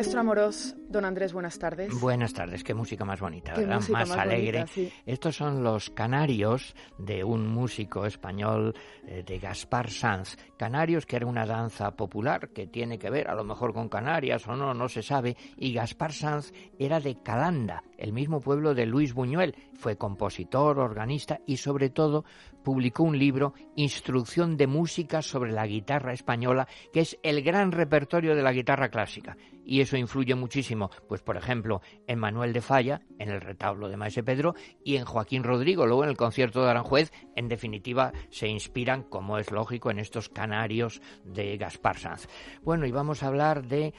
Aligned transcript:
Maestro 0.00 0.20
Amorós, 0.20 0.74
don 0.90 1.04
Andrés, 1.04 1.32
buenas 1.32 1.58
tardes. 1.58 1.98
Buenas 2.00 2.34
tardes, 2.34 2.64
qué 2.64 2.74
música 2.74 3.04
más 3.04 3.20
bonita, 3.20 3.54
¿verdad? 3.54 3.76
música 3.76 3.98
más, 3.98 4.08
más 4.08 4.18
alegre. 4.18 4.58
bonita, 4.58 4.72
sí. 4.72 4.92
Estos 5.06 5.36
son 5.36 5.62
los 5.62 5.88
canarios 5.90 6.74
de 6.98 7.22
un 7.22 7.46
músico 7.46 8.04
español 8.04 8.74
eh, 9.06 9.22
de 9.24 9.38
Gaspar 9.38 9.88
Sanz. 9.90 10.36
Canarios, 10.56 11.06
que 11.06 11.16
era 11.16 11.26
una 11.26 11.46
danza 11.46 11.92
popular 11.92 12.50
que 12.50 12.66
tiene 12.66 12.98
que 12.98 13.08
ver 13.08 13.28
a 13.28 13.34
lo 13.34 13.44
mejor 13.44 13.72
con 13.72 13.88
Canarias 13.88 14.46
o 14.48 14.56
no, 14.56 14.74
no 14.74 14.88
se 14.88 15.02
sabe. 15.02 15.36
Y 15.56 15.72
Gaspar 15.72 16.12
Sanz 16.12 16.52
era 16.78 17.00
de 17.00 17.22
Calanda, 17.22 17.82
el 17.96 18.12
mismo 18.12 18.40
pueblo 18.40 18.74
de 18.74 18.86
Luis 18.86 19.14
Buñuel. 19.14 19.54
Fue 19.74 19.96
compositor, 19.96 20.78
organista 20.78 21.40
y 21.46 21.56
sobre 21.56 21.90
todo 21.90 22.24
publicó 22.62 23.02
un 23.02 23.18
libro, 23.18 23.54
Instrucción 23.76 24.56
de 24.56 24.66
Música 24.66 25.22
sobre 25.22 25.52
la 25.52 25.66
Guitarra 25.66 26.12
Española, 26.12 26.68
que 26.92 27.00
es 27.00 27.18
el 27.22 27.42
gran 27.42 27.72
repertorio 27.72 28.34
de 28.36 28.42
la 28.42 28.52
guitarra 28.52 28.88
clásica. 28.88 29.36
Y 29.64 29.80
eso 29.80 29.96
influye 29.96 30.34
muchísimo, 30.34 30.79
pues 30.88 31.20
por 31.22 31.36
ejemplo, 31.36 31.82
en 32.06 32.18
Manuel 32.18 32.52
de 32.52 32.62
Falla, 32.62 33.02
en 33.18 33.28
el 33.28 33.40
retablo 33.40 33.88
de 33.88 33.96
Maese 33.96 34.22
Pedro, 34.22 34.54
y 34.82 34.96
en 34.96 35.04
Joaquín 35.04 35.44
Rodrigo, 35.44 35.86
luego 35.86 36.04
en 36.04 36.10
el 36.10 36.16
concierto 36.16 36.62
de 36.62 36.70
Aranjuez, 36.70 37.12
en 37.36 37.48
definitiva, 37.48 38.12
se 38.30 38.48
inspiran, 38.48 39.02
como 39.02 39.38
es 39.38 39.50
lógico, 39.50 39.90
en 39.90 39.98
estos 39.98 40.28
canarios 40.28 41.02
de 41.24 41.56
Gaspar 41.56 41.98
Sanz. 41.98 42.28
Bueno, 42.62 42.86
y 42.86 42.92
vamos 42.92 43.22
a 43.22 43.26
hablar 43.26 43.66
de 43.66 43.92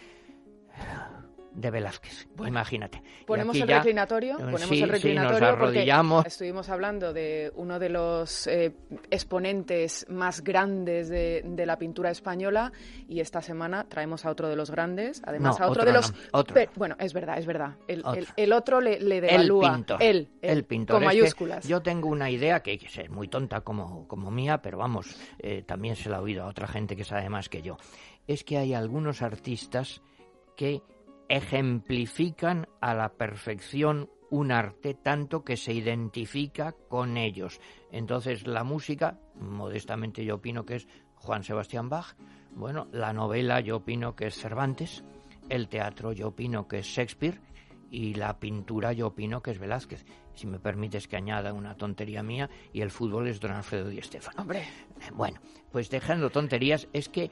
de 1.54 1.70
Velázquez, 1.70 2.28
imagínate. 2.48 3.02
Y 3.22 3.26
Ponemos 3.26 3.56
el 3.58 3.68
ya- 3.68 3.78
reclinatorio, 3.78 4.36
eh, 4.36 4.44
ponemos 4.44 4.62
sí, 4.70 4.76
el 4.82 4.86
sí, 4.86 4.92
reclinatorio 4.92 5.58
porque 5.60 5.92
estuvimos 6.26 6.70
hablando 6.70 7.12
de 7.14 7.52
uno 7.56 7.78
de 7.78 7.90
los 7.90 8.48
eh, 8.48 8.74
exponentes 9.10 10.06
más 10.10 10.44
grandes 10.44 11.10
de, 11.10 11.42
de 11.46 11.66
la 11.66 11.78
pintura 11.78 12.10
española 12.12 12.72
y 13.08 13.20
esta 13.20 13.42
semana 13.42 13.88
traemos 13.88 14.26
a 14.26 14.30
otro 14.32 14.50
de 14.50 14.56
los 14.56 14.72
grandes, 14.72 15.22
además 15.26 15.60
No, 15.60 15.66
a 15.66 15.70
otro, 15.70 15.82
otro 15.84 15.86
de 15.92 15.98
los... 15.98 16.12
no, 16.12 16.18
otro. 16.32 16.56
Bueno, 16.76 16.96
es 17.00 17.14
verdad, 17.14 17.38
es 17.38 17.46
verdad. 17.46 17.76
El 17.88 18.00
Otro. 18.06 18.14
el- 18.14 18.28
el 18.38 18.54
otro 18.54 18.82
le, 18.82 19.00
le 19.00 19.18
el 19.18 19.22
devalúa. 19.22 19.74
pintor. 19.76 20.02
Él, 20.02 20.30
él, 20.42 20.50
el 20.58 20.64
pintor. 20.66 20.96
Con 20.96 21.04
Es 21.04 21.10
que 21.10 21.16
mayúsculas. 21.22 21.68
yo 21.68 21.82
tengo 21.82 22.10
una 22.10 22.30
idea 22.30 22.62
que 22.62 22.74
es 22.74 23.10
muy 23.10 23.28
tonta 23.28 23.62
como, 23.62 24.08
como 24.08 24.32
mía, 24.32 24.62
pero 24.62 24.78
vamos, 24.78 25.16
eh, 25.40 25.64
también 25.66 25.96
se 25.96 26.10
la 26.10 26.18
he 26.18 26.22
oído 26.22 26.44
a 26.44 26.48
otra 26.48 26.68
gente 26.68 26.96
que 26.96 27.04
sabe 27.04 27.30
más 27.30 27.50
que 27.50 27.62
yo. 27.62 27.78
Es 28.28 28.44
que 28.44 28.58
hay 28.58 28.74
algunos 28.74 29.22
artistas 29.22 30.02
que 30.56 30.82
ejemplifican 31.32 32.68
a 32.82 32.94
la 32.94 33.14
perfección 33.14 34.10
un 34.30 34.52
arte 34.52 34.94
tanto 34.94 35.46
que 35.46 35.56
se 35.56 35.74
identifica 35.74 36.74
con 36.90 37.16
ellos. 37.16 37.62
Entonces 37.90 38.48
la 38.48 38.66
música, 38.66 39.18
modestamente 39.40 40.26
yo 40.26 40.36
opino 40.36 40.66
que 40.66 40.76
es 40.76 40.88
Juan 41.16 41.44
Sebastián 41.44 41.88
Bach, 41.88 42.16
bueno, 42.54 42.88
la 42.92 43.14
novela 43.14 43.62
yo 43.62 43.78
opino 43.78 44.14
que 44.14 44.28
es 44.28 44.36
Cervantes, 44.36 45.06
el 45.48 45.70
teatro 45.70 46.12
yo 46.12 46.28
opino 46.28 46.68
que 46.68 46.80
es 46.80 46.86
Shakespeare 46.88 47.40
y 47.90 48.14
la 48.14 48.38
pintura 48.38 48.92
yo 48.92 49.08
opino 49.08 49.42
que 49.42 49.52
es 49.52 49.60
Velázquez. 49.60 50.06
Si 50.34 50.48
me 50.48 50.60
permites 50.60 51.08
que 51.08 51.16
añada 51.16 51.54
una 51.54 51.76
tontería 51.76 52.24
mía 52.24 52.50
y 52.74 52.82
el 52.82 52.92
fútbol 52.92 53.28
es 53.28 53.40
Don 53.40 53.52
Alfredo 53.52 53.90
Di 53.90 54.02
Stéfano. 54.02 54.42
Hombre, 54.42 54.64
Bueno, 55.14 55.40
pues 55.72 55.90
dejando 55.90 56.30
tonterías, 56.30 56.88
es 56.92 57.10
que 57.10 57.32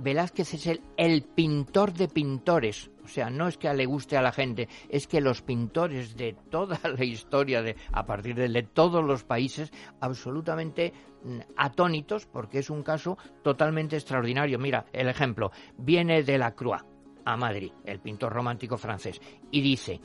Velázquez 0.00 0.54
es 0.54 0.66
el, 0.66 0.80
el 0.96 1.22
pintor 1.22 1.92
de 1.92 2.08
pintores. 2.08 2.90
O 3.04 3.08
sea, 3.08 3.28
no 3.30 3.48
es 3.48 3.56
que 3.58 3.72
le 3.74 3.86
guste 3.86 4.16
a 4.16 4.22
la 4.22 4.32
gente, 4.32 4.68
es 4.88 5.06
que 5.06 5.20
los 5.20 5.42
pintores 5.42 6.16
de 6.16 6.34
toda 6.50 6.78
la 6.96 7.04
historia, 7.04 7.62
de, 7.62 7.76
a 7.92 8.04
partir 8.06 8.34
de, 8.36 8.48
de 8.48 8.62
todos 8.62 9.04
los 9.04 9.24
países, 9.24 9.72
absolutamente 10.00 10.92
mm, 11.24 11.38
atónitos, 11.56 12.26
porque 12.26 12.58
es 12.60 12.70
un 12.70 12.82
caso 12.82 13.16
totalmente 13.42 13.96
extraordinario. 13.96 14.58
Mira, 14.58 14.86
el 14.92 15.08
ejemplo, 15.08 15.50
viene 15.76 16.22
de 16.22 16.38
la 16.38 16.54
Croix 16.54 16.82
a 17.24 17.36
Madrid, 17.36 17.72
el 17.84 18.00
pintor 18.00 18.32
romántico 18.32 18.76
francés, 18.78 19.20
y 19.50 19.60
dice, 19.60 20.00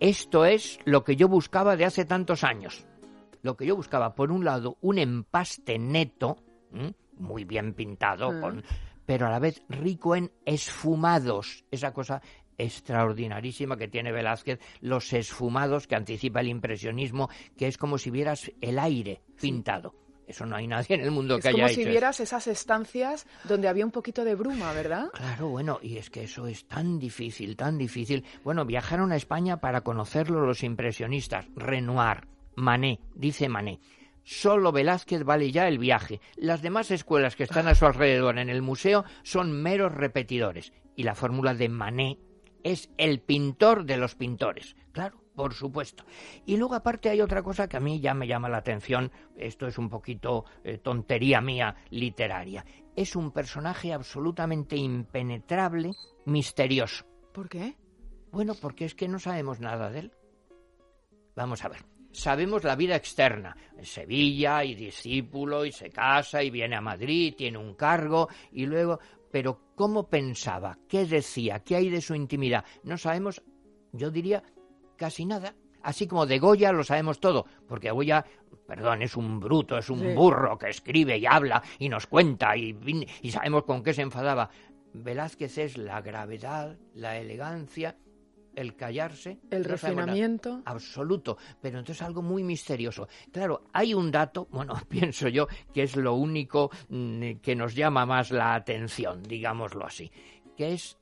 esto 0.00 0.44
es 0.44 0.78
lo 0.84 1.04
que 1.04 1.16
yo 1.16 1.28
buscaba 1.28 1.76
de 1.76 1.84
hace 1.84 2.04
tantos 2.04 2.44
años 2.44 2.86
lo 3.44 3.56
que 3.56 3.66
yo 3.66 3.74
buscaba, 3.74 4.14
por 4.14 4.30
un 4.30 4.44
lado, 4.44 4.76
un 4.82 4.98
empaste 4.98 5.76
neto, 5.76 6.36
¿m? 6.72 6.94
muy 7.18 7.44
bien 7.44 7.74
pintado, 7.74 8.30
Mm. 8.30 8.40
con- 8.40 8.62
pero 9.06 9.26
a 9.26 9.30
la 9.30 9.38
vez 9.38 9.62
rico 9.68 10.16
en 10.16 10.30
esfumados, 10.44 11.64
esa 11.70 11.92
cosa 11.92 12.22
extraordinarísima 12.58 13.76
que 13.76 13.88
tiene 13.88 14.12
Velázquez, 14.12 14.60
los 14.80 15.12
esfumados 15.12 15.86
que 15.86 15.96
anticipa 15.96 16.40
el 16.40 16.48
impresionismo, 16.48 17.28
que 17.56 17.66
es 17.66 17.78
como 17.78 17.98
si 17.98 18.10
vieras 18.10 18.50
el 18.60 18.78
aire 18.78 19.22
pintado. 19.40 19.94
Eso 20.26 20.46
no 20.46 20.56
hay 20.56 20.66
nadie 20.66 20.94
en 20.94 21.00
el 21.02 21.10
mundo 21.10 21.36
es 21.36 21.44
que 21.44 21.50
como 21.50 21.64
haya 21.64 21.74
si 21.74 21.80
hecho 21.80 21.88
eso. 21.88 21.90
vieras 21.90 22.20
esas 22.20 22.46
estancias 22.46 23.26
donde 23.44 23.68
había 23.68 23.84
un 23.84 23.90
poquito 23.90 24.24
de 24.24 24.34
bruma, 24.34 24.72
¿verdad? 24.72 25.10
Claro, 25.12 25.48
bueno, 25.48 25.78
y 25.82 25.96
es 25.98 26.10
que 26.10 26.22
eso 26.22 26.46
es 26.46 26.66
tan 26.66 26.98
difícil, 26.98 27.56
tan 27.56 27.76
difícil. 27.76 28.24
Bueno, 28.44 28.64
viajaron 28.64 29.12
a 29.12 29.16
España 29.16 29.58
para 29.58 29.82
conocerlo 29.82 30.46
los 30.46 30.62
impresionistas, 30.62 31.46
Renoir, 31.56 32.28
Manet, 32.54 33.00
dice 33.14 33.48
Manet. 33.48 33.80
Solo 34.24 34.72
Velázquez 34.72 35.24
vale 35.24 35.50
ya 35.50 35.68
el 35.68 35.78
viaje. 35.78 36.20
Las 36.36 36.62
demás 36.62 36.90
escuelas 36.90 37.36
que 37.36 37.44
están 37.44 37.68
a 37.68 37.74
su 37.74 37.86
alrededor 37.86 38.38
en 38.38 38.48
el 38.48 38.62
museo 38.62 39.04
son 39.22 39.52
meros 39.52 39.92
repetidores. 39.92 40.72
Y 40.94 41.02
la 41.02 41.14
fórmula 41.14 41.54
de 41.54 41.68
Manet 41.68 42.18
es 42.62 42.90
el 42.98 43.20
pintor 43.20 43.84
de 43.84 43.96
los 43.96 44.14
pintores. 44.14 44.76
Claro, 44.92 45.22
por 45.34 45.54
supuesto. 45.54 46.04
Y 46.46 46.56
luego 46.56 46.74
aparte 46.74 47.08
hay 47.08 47.20
otra 47.20 47.42
cosa 47.42 47.68
que 47.68 47.76
a 47.76 47.80
mí 47.80 48.00
ya 48.00 48.14
me 48.14 48.26
llama 48.26 48.48
la 48.48 48.58
atención. 48.58 49.10
Esto 49.36 49.66
es 49.66 49.78
un 49.78 49.88
poquito 49.88 50.44
eh, 50.62 50.78
tontería 50.78 51.40
mía 51.40 51.76
literaria. 51.90 52.64
Es 52.94 53.16
un 53.16 53.32
personaje 53.32 53.92
absolutamente 53.92 54.76
impenetrable, 54.76 55.92
misterioso. 56.26 57.04
¿Por 57.32 57.48
qué? 57.48 57.76
Bueno, 58.30 58.54
porque 58.60 58.84
es 58.84 58.94
que 58.94 59.08
no 59.08 59.18
sabemos 59.18 59.60
nada 59.60 59.90
de 59.90 60.00
él. 60.00 60.12
Vamos 61.34 61.64
a 61.64 61.68
ver. 61.68 61.91
Sabemos 62.12 62.62
la 62.64 62.76
vida 62.76 62.94
externa. 62.96 63.56
En 63.76 63.84
Sevilla 63.84 64.64
y 64.64 64.74
discípulo 64.74 65.64
y 65.64 65.72
se 65.72 65.90
casa 65.90 66.42
y 66.42 66.50
viene 66.50 66.76
a 66.76 66.80
Madrid, 66.80 67.34
tiene 67.36 67.58
un 67.58 67.74
cargo 67.74 68.28
y 68.52 68.66
luego... 68.66 68.98
Pero 69.30 69.72
¿cómo 69.74 70.10
pensaba? 70.10 70.78
¿Qué 70.86 71.06
decía? 71.06 71.60
¿Qué 71.60 71.76
hay 71.76 71.88
de 71.88 72.02
su 72.02 72.14
intimidad? 72.14 72.66
No 72.84 72.98
sabemos, 72.98 73.42
yo 73.92 74.10
diría, 74.10 74.42
casi 74.98 75.24
nada. 75.24 75.54
Así 75.82 76.06
como 76.06 76.26
de 76.26 76.38
Goya 76.38 76.70
lo 76.70 76.84
sabemos 76.84 77.18
todo, 77.18 77.46
porque 77.66 77.90
Goya, 77.90 78.26
perdón, 78.66 79.00
es 79.00 79.16
un 79.16 79.40
bruto, 79.40 79.78
es 79.78 79.88
un 79.88 80.00
Sí. 80.00 80.14
burro 80.14 80.58
que 80.58 80.68
escribe 80.68 81.16
y 81.16 81.24
habla 81.24 81.62
y 81.78 81.88
nos 81.88 82.06
cuenta 82.06 82.54
y, 82.58 82.76
y 83.22 83.30
sabemos 83.30 83.64
con 83.64 83.82
qué 83.82 83.94
se 83.94 84.02
enfadaba. 84.02 84.50
Velázquez 84.92 85.56
es 85.56 85.78
la 85.78 86.02
gravedad, 86.02 86.76
la 86.92 87.16
elegancia, 87.16 87.96
el 88.56 88.76
callarse. 88.76 89.38
El 89.50 89.62
no 89.62 89.68
refinamiento. 89.68 90.62
Absoluto, 90.64 91.38
pero 91.60 91.78
entonces 91.78 92.02
algo 92.02 92.22
muy 92.22 92.42
misterioso. 92.42 93.08
Claro, 93.32 93.64
hay 93.72 93.94
un 93.94 94.10
dato, 94.10 94.46
bueno, 94.50 94.74
pienso 94.88 95.28
yo 95.28 95.46
que 95.72 95.82
es 95.82 95.96
lo 95.96 96.14
único 96.14 96.70
mm, 96.88 97.34
que 97.42 97.56
nos 97.56 97.74
llama 97.74 98.06
más 98.06 98.30
la 98.30 98.54
atención, 98.54 99.22
digámoslo 99.22 99.86
así, 99.86 100.10
que 100.56 100.72
es 100.72 100.98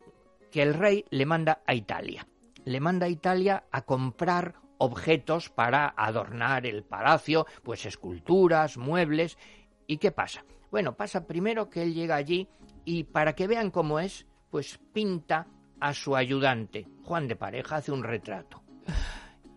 que 0.50 0.62
el 0.62 0.74
rey 0.74 1.04
le 1.10 1.26
manda 1.26 1.62
a 1.66 1.74
Italia. 1.74 2.26
Le 2.64 2.80
manda 2.80 3.06
a 3.06 3.10
Italia 3.10 3.64
a 3.70 3.82
comprar 3.82 4.54
objetos 4.78 5.50
para 5.50 5.94
adornar 5.96 6.66
el 6.66 6.82
palacio, 6.82 7.46
pues 7.62 7.86
esculturas, 7.86 8.76
muebles. 8.76 9.38
¿Y 9.86 9.98
qué 9.98 10.10
pasa? 10.10 10.44
Bueno, 10.70 10.96
pasa 10.96 11.26
primero 11.26 11.68
que 11.68 11.82
él 11.82 11.94
llega 11.94 12.16
allí 12.16 12.48
y 12.84 13.04
para 13.04 13.34
que 13.34 13.46
vean 13.46 13.70
cómo 13.70 14.00
es, 14.00 14.26
pues 14.50 14.78
pinta 14.92 15.46
a 15.80 15.94
su 15.94 16.14
ayudante. 16.14 16.86
Juan 17.04 17.26
de 17.28 17.36
Pareja 17.36 17.76
hace 17.76 17.92
un 17.92 18.02
retrato. 18.02 18.62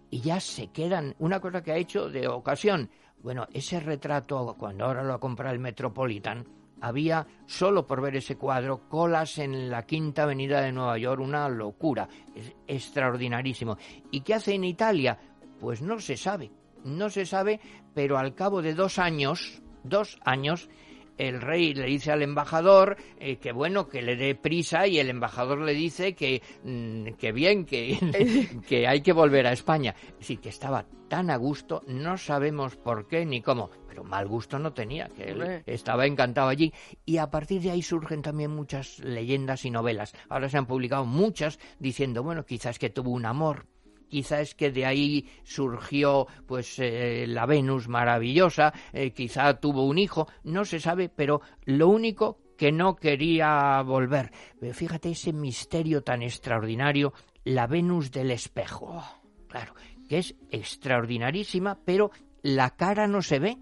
Y 0.09 0.21
ya 0.21 0.39
se 0.39 0.67
quedan, 0.67 1.15
una 1.19 1.39
cosa 1.39 1.63
que 1.63 1.71
ha 1.71 1.77
hecho 1.77 2.09
de 2.09 2.27
ocasión. 2.27 2.89
Bueno, 3.21 3.47
ese 3.51 3.79
retrato, 3.79 4.55
cuando 4.57 4.85
ahora 4.85 5.03
lo 5.03 5.13
ha 5.13 5.19
comprado 5.19 5.53
el 5.53 5.59
Metropolitan, 5.59 6.45
había, 6.81 7.25
solo 7.45 7.87
por 7.87 8.01
ver 8.01 8.17
ese 8.17 8.35
cuadro, 8.35 8.89
colas 8.89 9.37
en 9.37 9.69
la 9.69 9.85
quinta 9.85 10.23
avenida 10.23 10.61
de 10.61 10.73
Nueva 10.73 10.97
York, 10.97 11.21
una 11.21 11.47
locura, 11.47 12.07
es 12.35 12.53
extraordinarísimo. 12.67 13.77
¿Y 14.11 14.21
qué 14.21 14.33
hace 14.33 14.53
en 14.53 14.65
Italia? 14.65 15.17
Pues 15.59 15.81
no 15.81 15.99
se 15.99 16.17
sabe, 16.17 16.51
no 16.83 17.09
se 17.09 17.25
sabe, 17.25 17.61
pero 17.93 18.17
al 18.17 18.35
cabo 18.35 18.61
de 18.61 18.73
dos 18.73 18.99
años, 18.99 19.61
dos 19.83 20.19
años, 20.25 20.69
el 21.17 21.41
rey 21.41 21.73
le 21.73 21.85
dice 21.85 22.11
al 22.11 22.21
embajador 22.21 22.97
eh, 23.19 23.37
que 23.37 23.51
bueno, 23.51 23.87
que 23.87 24.01
le 24.01 24.15
dé 24.15 24.35
prisa 24.35 24.87
y 24.87 24.99
el 24.99 25.09
embajador 25.09 25.59
le 25.59 25.73
dice 25.73 26.13
que, 26.13 26.41
mm, 26.63 27.13
que 27.17 27.31
bien, 27.31 27.65
que, 27.65 27.97
que 28.67 28.87
hay 28.87 29.01
que 29.01 29.13
volver 29.13 29.47
a 29.47 29.53
España. 29.53 29.95
Sí, 30.19 30.37
que 30.37 30.49
estaba 30.49 30.85
tan 31.07 31.29
a 31.29 31.37
gusto, 31.37 31.81
no 31.87 32.17
sabemos 32.17 32.75
por 32.75 33.07
qué 33.07 33.25
ni 33.25 33.41
cómo, 33.41 33.69
pero 33.87 34.03
mal 34.03 34.27
gusto 34.27 34.57
no 34.57 34.73
tenía, 34.73 35.09
que 35.09 35.25
él 35.25 35.63
estaba 35.67 36.07
encantado 36.07 36.49
allí. 36.49 36.73
Y 37.05 37.17
a 37.17 37.29
partir 37.29 37.61
de 37.61 37.69
ahí 37.69 37.83
surgen 37.83 38.23
también 38.23 38.49
muchas 38.49 38.97
leyendas 38.99 39.65
y 39.65 39.69
novelas. 39.69 40.13
Ahora 40.29 40.49
se 40.49 40.57
han 40.57 40.65
publicado 40.65 41.05
muchas 41.05 41.59
diciendo, 41.77 42.23
bueno, 42.23 42.45
quizás 42.45 42.79
que 42.79 42.89
tuvo 42.89 43.11
un 43.11 43.27
amor, 43.27 43.67
quizá 44.13 44.41
es 44.41 44.53
que 44.53 44.69
de 44.69 44.85
ahí 44.85 45.27
surgió 45.43 46.27
pues 46.45 46.77
eh, 46.77 47.25
la 47.27 47.47
Venus 47.47 47.87
maravillosa, 47.87 48.71
eh, 48.91 49.09
quizá 49.09 49.55
tuvo 49.55 49.87
un 49.87 49.97
hijo, 49.97 50.27
no 50.43 50.65
se 50.65 50.79
sabe, 50.79 51.09
pero 51.09 51.41
lo 51.65 51.87
único 51.87 52.37
que 52.55 52.71
no 52.71 52.95
quería 52.95 53.81
volver. 53.81 54.31
Pero 54.59 54.75
fíjate 54.75 55.09
ese 55.09 55.33
misterio 55.33 56.03
tan 56.03 56.21
extraordinario, 56.21 57.11
la 57.43 57.65
Venus 57.65 58.11
del 58.11 58.29
espejo. 58.29 58.85
Oh. 58.91 59.21
Claro, 59.47 59.73
que 60.07 60.19
es 60.19 60.35
extraordinarísima, 60.51 61.79
pero 61.83 62.11
la 62.43 62.75
cara 62.75 63.07
no 63.07 63.23
se 63.23 63.39
ve. 63.39 63.57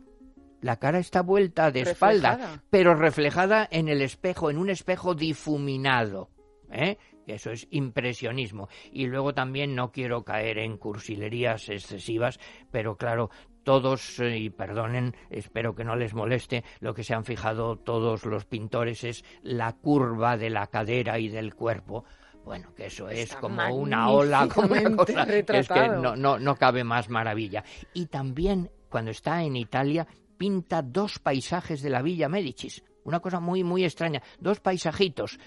La 0.60 0.76
cara 0.80 1.00
está 1.00 1.22
vuelta 1.22 1.72
de 1.72 1.82
espalda, 1.82 2.62
pero 2.70 2.94
reflejada 2.94 3.68
en 3.72 3.88
el 3.88 4.02
espejo, 4.02 4.52
en 4.52 4.58
un 4.58 4.70
espejo 4.70 5.16
difuminado. 5.16 6.30
¿eh? 6.72 6.98
Eso 7.28 7.52
es 7.52 7.68
impresionismo. 7.72 8.70
Y 8.92 9.08
luego 9.08 9.34
también 9.34 9.76
no 9.76 9.92
quiero 9.92 10.24
caer 10.24 10.58
en 10.58 10.78
cursilerías 10.78 11.70
excesivas, 11.70 12.40
pero 12.72 12.98
claro, 12.98 13.30
todos, 13.64 14.20
eh, 14.20 14.38
y 14.38 14.50
perdonen, 14.50 15.16
espero 15.30 15.76
que 15.76 15.84
no 15.84 15.96
les 15.96 16.14
moleste, 16.14 16.64
lo 16.80 16.94
que 16.94 17.04
se 17.04 17.14
han 17.14 17.26
fijado 17.26 17.78
todos 17.78 18.26
los 18.26 18.46
pintores 18.46 19.04
es 19.04 19.24
la 19.44 19.74
curva 19.74 20.38
de 20.38 20.50
la 20.50 20.68
cadera 20.68 21.20
y 21.20 21.30
del 21.30 21.56
cuerpo. 21.56 22.06
Bueno, 22.44 22.74
que 22.74 22.88
eso 22.88 23.08
es 23.08 23.36
como 23.36 23.68
una 23.74 24.10
ola, 24.10 24.48
como 24.48 24.74
una 24.74 24.96
cosa, 24.96 25.24
es 25.24 25.68
que 25.68 25.88
no, 25.90 26.16
no, 26.16 26.40
no 26.40 26.56
cabe 26.56 26.84
más 26.84 27.08
maravilla. 27.08 27.64
Y 27.94 28.08
también, 28.08 28.72
cuando 28.90 29.12
está 29.12 29.44
en 29.44 29.56
Italia, 29.56 30.08
pinta 30.38 30.82
dos 30.82 31.20
paisajes 31.20 31.84
de 31.84 31.92
la 31.92 32.02
Villa 32.02 32.28
Médicis. 32.28 32.84
Una 33.04 33.20
cosa 33.20 33.40
muy, 33.40 33.64
muy 33.64 33.84
extraña. 33.84 34.22
Dos 34.40 34.60
paisajitos. 34.60 35.40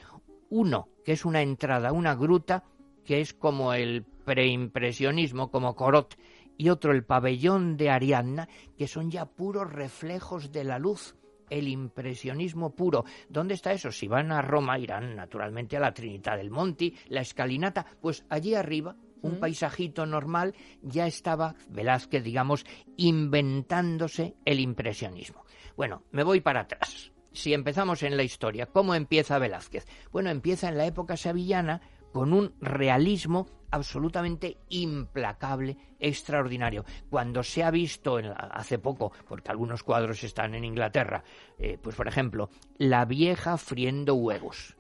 Uno, 0.51 0.89
que 1.05 1.13
es 1.13 1.25
una 1.25 1.43
entrada, 1.43 1.93
una 1.93 2.15
gruta, 2.15 2.65
que 3.05 3.21
es 3.21 3.35
como 3.35 3.75
el 3.75 4.05
preimpresionismo, 4.25 5.51
como 5.51 5.75
Corot, 5.75 6.17
y 6.57 6.69
otro 6.69 6.93
el 6.93 7.05
pabellón 7.05 7.77
de 7.77 7.91
Ariadna, 7.91 8.49
que 8.77 8.87
son 8.87 9.11
ya 9.11 9.27
puros 9.27 9.73
reflejos 9.73 10.53
de 10.53 10.65
la 10.65 10.79
luz, 10.79 11.17
el 11.51 11.69
impresionismo 11.69 12.75
puro. 12.75 13.05
¿Dónde 13.29 13.55
está 13.55 13.73
eso? 13.73 13.91
Si 13.91 14.09
van 14.09 14.33
a 14.33 14.43
Roma, 14.43 14.79
irán 14.79 15.15
naturalmente 15.17 15.77
a 15.77 15.81
la 15.81 15.93
Trinidad 15.93 16.37
del 16.37 16.51
Monti, 16.51 16.95
la 17.09 17.21
escalinata, 17.21 17.87
pues 18.01 18.25
allí 18.29 18.55
arriba, 18.55 18.97
un 19.23 19.35
mm. 19.35 19.41
paisajito 19.41 20.07
normal, 20.07 20.55
ya 20.83 21.07
estaba 21.07 21.55
Velázquez, 21.69 22.23
digamos, 22.23 22.65
inventándose 22.97 24.37
el 24.45 24.61
impresionismo. 24.61 25.45
Bueno, 25.77 26.05
me 26.13 26.23
voy 26.23 26.41
para 26.41 26.61
atrás. 26.61 27.14
Si 27.35 27.53
empezamos 27.53 28.05
en 28.05 28.17
la 28.17 28.23
historia, 28.23 28.67
¿cómo 28.67 28.95
empieza 28.95 29.41
Velázquez? 29.41 29.87
Bueno, 30.13 30.31
empieza 30.31 30.69
en 30.69 30.79
la 30.79 30.87
época 30.87 31.17
sevillana 31.17 31.81
con 32.13 32.33
un 32.33 32.55
realismo 32.61 33.49
absolutamente 33.73 34.59
implacable, 34.69 35.77
extraordinario. 35.99 36.85
Cuando 37.11 37.43
se 37.43 37.65
ha 37.65 37.73
visto 37.73 38.21
hace 38.53 38.79
poco, 38.79 39.13
porque 39.27 39.51
algunos 39.51 39.83
cuadros 39.83 40.23
están 40.23 40.55
en 40.55 40.65
Inglaterra, 40.65 41.25
eh, 41.59 41.77
pues 41.83 41.97
por 41.97 42.07
ejemplo, 42.07 42.51
la 42.79 43.05
vieja 43.05 43.59
friendo 43.59 44.15
huevos. 44.15 44.77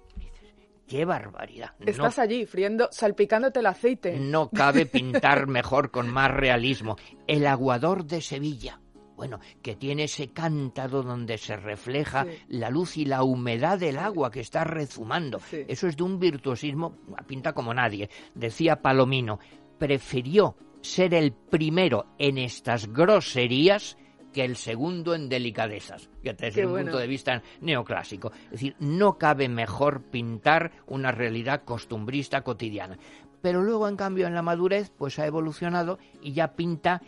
¡Qué 0.86 1.04
barbaridad! 1.04 1.74
Estás 1.80 2.20
allí, 2.20 2.46
friendo, 2.46 2.88
salpicándote 2.92 3.58
el 3.58 3.66
aceite. 3.66 4.16
No 4.20 4.48
cabe 4.50 4.86
pintar 4.86 5.48
mejor, 5.48 5.90
con 5.90 6.08
más 6.08 6.30
realismo. 6.30 6.96
El 7.26 7.48
aguador 7.48 8.04
de 8.04 8.20
Sevilla 8.20 8.80
bueno, 9.16 9.40
que 9.62 9.76
tiene 9.76 10.04
ese 10.04 10.32
cántaro 10.32 11.02
donde 11.02 11.38
se 11.38 11.56
refleja 11.56 12.26
la 12.48 12.70
luz 12.70 12.96
y 12.96 13.04
la 13.04 13.22
humedad 13.22 13.78
del 13.78 13.98
agua 13.98 14.30
que 14.30 14.40
está 14.40 14.64
rezumando. 14.64 15.40
Eso 15.50 15.86
es 15.86 15.96
de 15.96 16.02
un 16.02 16.18
virtuosismo, 16.18 16.96
pinta 17.26 17.52
como 17.52 17.72
nadie. 17.72 18.10
Decía 18.34 18.82
Palomino, 18.82 19.38
prefirió 19.78 20.56
ser 20.80 21.14
el 21.14 21.32
primero 21.32 22.06
en 22.18 22.38
estas 22.38 22.92
groserías 22.92 23.96
que 24.32 24.44
el 24.44 24.56
segundo 24.56 25.14
en 25.14 25.28
delicadezas, 25.28 26.10
desde 26.22 26.66
un 26.66 26.82
punto 26.82 26.98
de 26.98 27.06
vista 27.06 27.40
neoclásico. 27.60 28.32
Es 28.46 28.50
decir, 28.50 28.76
no 28.80 29.16
cabe 29.16 29.48
mejor 29.48 30.02
pintar 30.10 30.72
una 30.86 31.12
realidad 31.12 31.62
costumbrista 31.64 32.42
cotidiana. 32.42 32.98
Pero 33.40 33.62
luego, 33.62 33.88
en 33.88 33.96
cambio, 33.96 34.26
en 34.26 34.34
la 34.34 34.42
madurez, 34.42 34.90
pues 34.90 35.18
ha 35.18 35.26
evolucionado 35.26 35.98
y 36.20 36.32
ya 36.32 36.56
pinta 36.56 37.00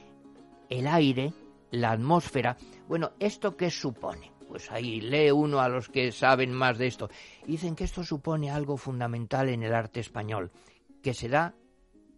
el 0.68 0.86
aire, 0.86 1.32
la 1.70 1.92
atmósfera. 1.92 2.56
Bueno, 2.88 3.12
¿esto 3.18 3.56
qué 3.56 3.70
supone? 3.70 4.32
Pues 4.48 4.70
ahí 4.70 5.00
lee 5.00 5.30
uno 5.30 5.60
a 5.60 5.68
los 5.68 5.88
que 5.88 6.12
saben 6.12 6.52
más 6.52 6.78
de 6.78 6.86
esto. 6.86 7.10
dicen 7.46 7.74
que 7.74 7.84
esto 7.84 8.04
supone 8.04 8.50
algo 8.50 8.76
fundamental 8.76 9.48
en 9.48 9.62
el 9.62 9.74
arte 9.74 10.00
español, 10.00 10.52
que 11.02 11.14
se 11.14 11.28
da 11.28 11.54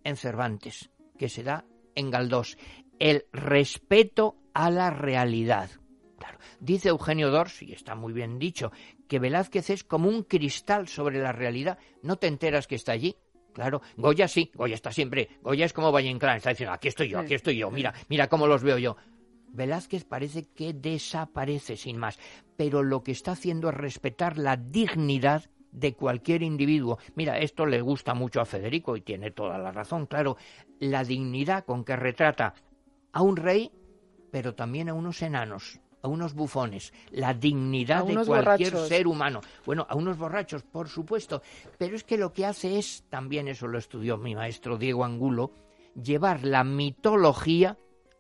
en 0.05 0.17
Cervantes, 0.17 0.91
que 1.17 1.29
se 1.29 1.43
da 1.43 1.65
en 1.95 2.11
Galdós, 2.11 2.57
el 2.99 3.25
respeto 3.33 4.37
a 4.53 4.71
la 4.71 4.91
realidad. 4.91 5.71
Claro, 6.19 6.39
dice 6.61 6.89
Eugenio 6.89 7.31
Dors, 7.31 7.63
y 7.63 7.73
está 7.73 7.95
muy 7.95 8.13
bien 8.13 8.39
dicho, 8.39 8.73
que 9.09 9.19
Velázquez 9.19 9.71
es 9.71 9.85
como 9.85 10.09
un 10.09 10.25
cristal 10.25 10.89
sobre 10.89 11.21
la 11.21 11.33
realidad. 11.33 11.79
No 12.03 12.17
te 12.17 12.27
enteras 12.27 12.67
que 12.67 12.75
está 12.75 12.93
allí, 12.93 13.17
Claro, 13.59 13.83
Goya 13.97 14.29
sí, 14.29 14.53
Goya 14.55 14.77
está 14.77 14.93
siempre, 14.93 15.31
Goya 15.43 15.67
es 15.67 15.73
como 15.73 15.91
Valle 15.91 16.09
Inclán, 16.09 16.37
está 16.37 16.51
diciendo, 16.51 16.73
aquí 16.73 16.87
estoy 16.87 17.09
yo, 17.09 17.19
aquí 17.19 17.35
estoy 17.35 17.57
yo, 17.57 17.73
mira, 17.73 17.93
mira 18.09 18.29
cómo 18.29 18.47
los 18.47 18.63
veo 18.63 18.79
yo. 18.79 18.97
Velázquez 19.53 20.05
parece 20.05 20.45
que 20.45 20.73
desaparece 20.73 21.77
sin 21.77 21.99
más, 21.99 22.19
pero 22.57 22.83
lo 22.83 23.03
que 23.03 23.13
está 23.13 23.33
haciendo 23.33 23.69
es 23.71 23.75
respetar 23.75 24.39
la 24.39 24.57
dignidad 24.57 25.45
de 25.73 25.95
cualquier 25.95 26.43
individuo. 26.43 26.99
Mira, 27.15 27.39
esto 27.39 27.67
le 27.67 27.81
gusta 27.81 28.15
mucho 28.15 28.41
a 28.41 28.47
Federico 28.47 28.97
y 28.97 29.03
tiene 29.03 29.31
toda 29.31 29.59
la 29.59 29.73
razón, 29.73 30.07
claro, 30.07 30.37
la 30.79 31.05
dignidad 31.05 31.65
con 31.65 31.85
que 31.85 31.97
retrata 31.97 32.55
a 33.13 33.23
un 33.23 33.37
rey, 33.37 33.71
pero 34.31 34.55
también 34.55 34.89
a 34.89 34.95
unos 34.95 35.23
enanos, 35.23 35.81
a 36.03 36.09
unos 36.09 36.35
bufones, 36.35 36.93
la 37.11 37.35
dignidad 37.35 38.05
de 38.05 38.25
cualquier 38.25 38.77
ser 38.77 39.07
humano. 39.07 39.41
Bueno, 39.67 39.87
a 39.89 39.97
unos 39.97 40.17
borrachos, 40.19 40.63
por 40.63 40.89
supuesto, 40.89 41.43
pero 41.77 41.97
es 41.97 42.05
que 42.05 42.19
lo 42.19 42.33
que 42.33 42.47
hace 42.47 42.79
es, 42.79 43.05
también 43.09 43.49
eso 43.49 43.67
lo 43.67 43.79
estudió 43.79 44.17
mi 44.17 44.35
maestro 44.35 44.79
Diego 44.79 45.05
Angulo, 45.05 45.53
llevar 46.01 46.45
la 46.45 46.65
mitología 46.65 47.77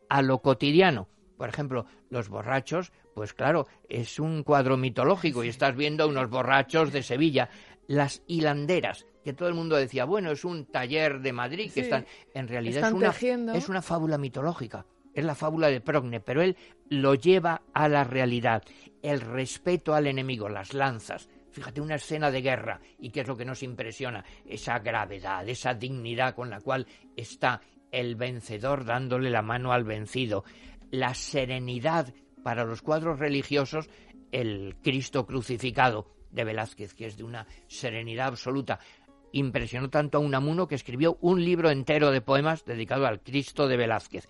a 0.09 0.23
lo 0.23 0.39
cotidiano. 0.39 1.09
Por 1.39 1.49
ejemplo, 1.49 1.87
los 2.11 2.29
borrachos, 2.29 2.93
pues 3.15 3.33
claro, 3.33 3.67
es 3.89 4.19
un 4.19 4.43
cuadro 4.43 4.77
mitológico 4.77 5.43
y 5.43 5.49
estás 5.49 5.75
viendo 5.75 6.05
a 6.05 6.09
unos 6.09 6.29
borrachos 6.29 6.93
de 6.93 7.03
Sevilla. 7.03 7.49
Las 7.87 8.23
hilanderas, 8.27 9.07
que 9.25 9.33
todo 9.33 9.49
el 9.49 9.55
mundo 9.55 9.77
decía, 9.77 10.05
bueno, 10.05 10.31
es 10.31 10.45
un 10.45 10.67
taller 10.67 11.21
de 11.21 11.33
Madrid 11.33 11.71
que 11.73 11.81
están. 11.81 12.05
En 12.35 12.49
realidad 12.49 12.89
es, 12.89 12.93
una, 12.93 13.55
es 13.55 13.69
una 13.71 13.81
fábula 13.81 14.19
mitológica 14.19 14.85
es 15.19 15.25
la 15.25 15.35
fábula 15.35 15.69
de 15.69 15.81
Progne, 15.81 16.21
pero 16.21 16.43
él 16.43 16.57
lo 16.91 17.17
lleva 17.17 17.63
a 17.75 17.89
la 17.89 18.05
realidad. 18.05 18.63
El 19.03 19.21
respeto 19.21 19.93
al 19.93 20.07
enemigo, 20.07 20.49
las 20.49 20.75
lanzas. 20.75 21.29
Fíjate, 21.51 21.81
una 21.81 21.97
escena 21.97 22.31
de 22.31 22.41
guerra. 22.41 22.81
¿Y 23.01 23.11
qué 23.11 23.23
es 23.23 23.27
lo 23.27 23.37
que 23.37 23.45
nos 23.45 23.65
impresiona? 23.65 24.25
Esa 24.47 24.79
gravedad, 24.79 25.49
esa 25.49 25.75
dignidad 25.75 26.37
con 26.37 26.51
la 26.51 26.61
cual 26.61 26.87
está 27.17 27.61
el 27.91 28.15
vencedor 28.15 28.85
dándole 28.85 29.29
la 29.29 29.43
mano 29.43 29.73
al 29.73 29.83
vencido 29.83 30.45
la 30.91 31.15
serenidad 31.15 32.13
para 32.43 32.65
los 32.65 32.83
cuadros 32.83 33.19
religiosos, 33.19 33.89
el 34.33 34.77
Cristo 34.83 35.27
crucificado 35.27 36.15
de 36.31 36.45
Velázquez, 36.45 36.95
que 36.95 37.07
es 37.07 37.17
de 37.17 37.25
una 37.25 37.47
serenidad 37.67 38.29
absoluta. 38.29 38.79
Impresionó 39.33 39.91
tanto 39.91 40.19
a 40.19 40.21
Unamuno 40.21 40.69
que 40.69 40.75
escribió 40.75 41.19
un 41.21 41.45
libro 41.45 41.71
entero 41.71 42.11
de 42.11 42.21
poemas 42.21 42.65
dedicado 42.65 43.07
al 43.07 43.21
Cristo 43.21 43.69
de 43.69 43.77
Velázquez. 43.77 44.29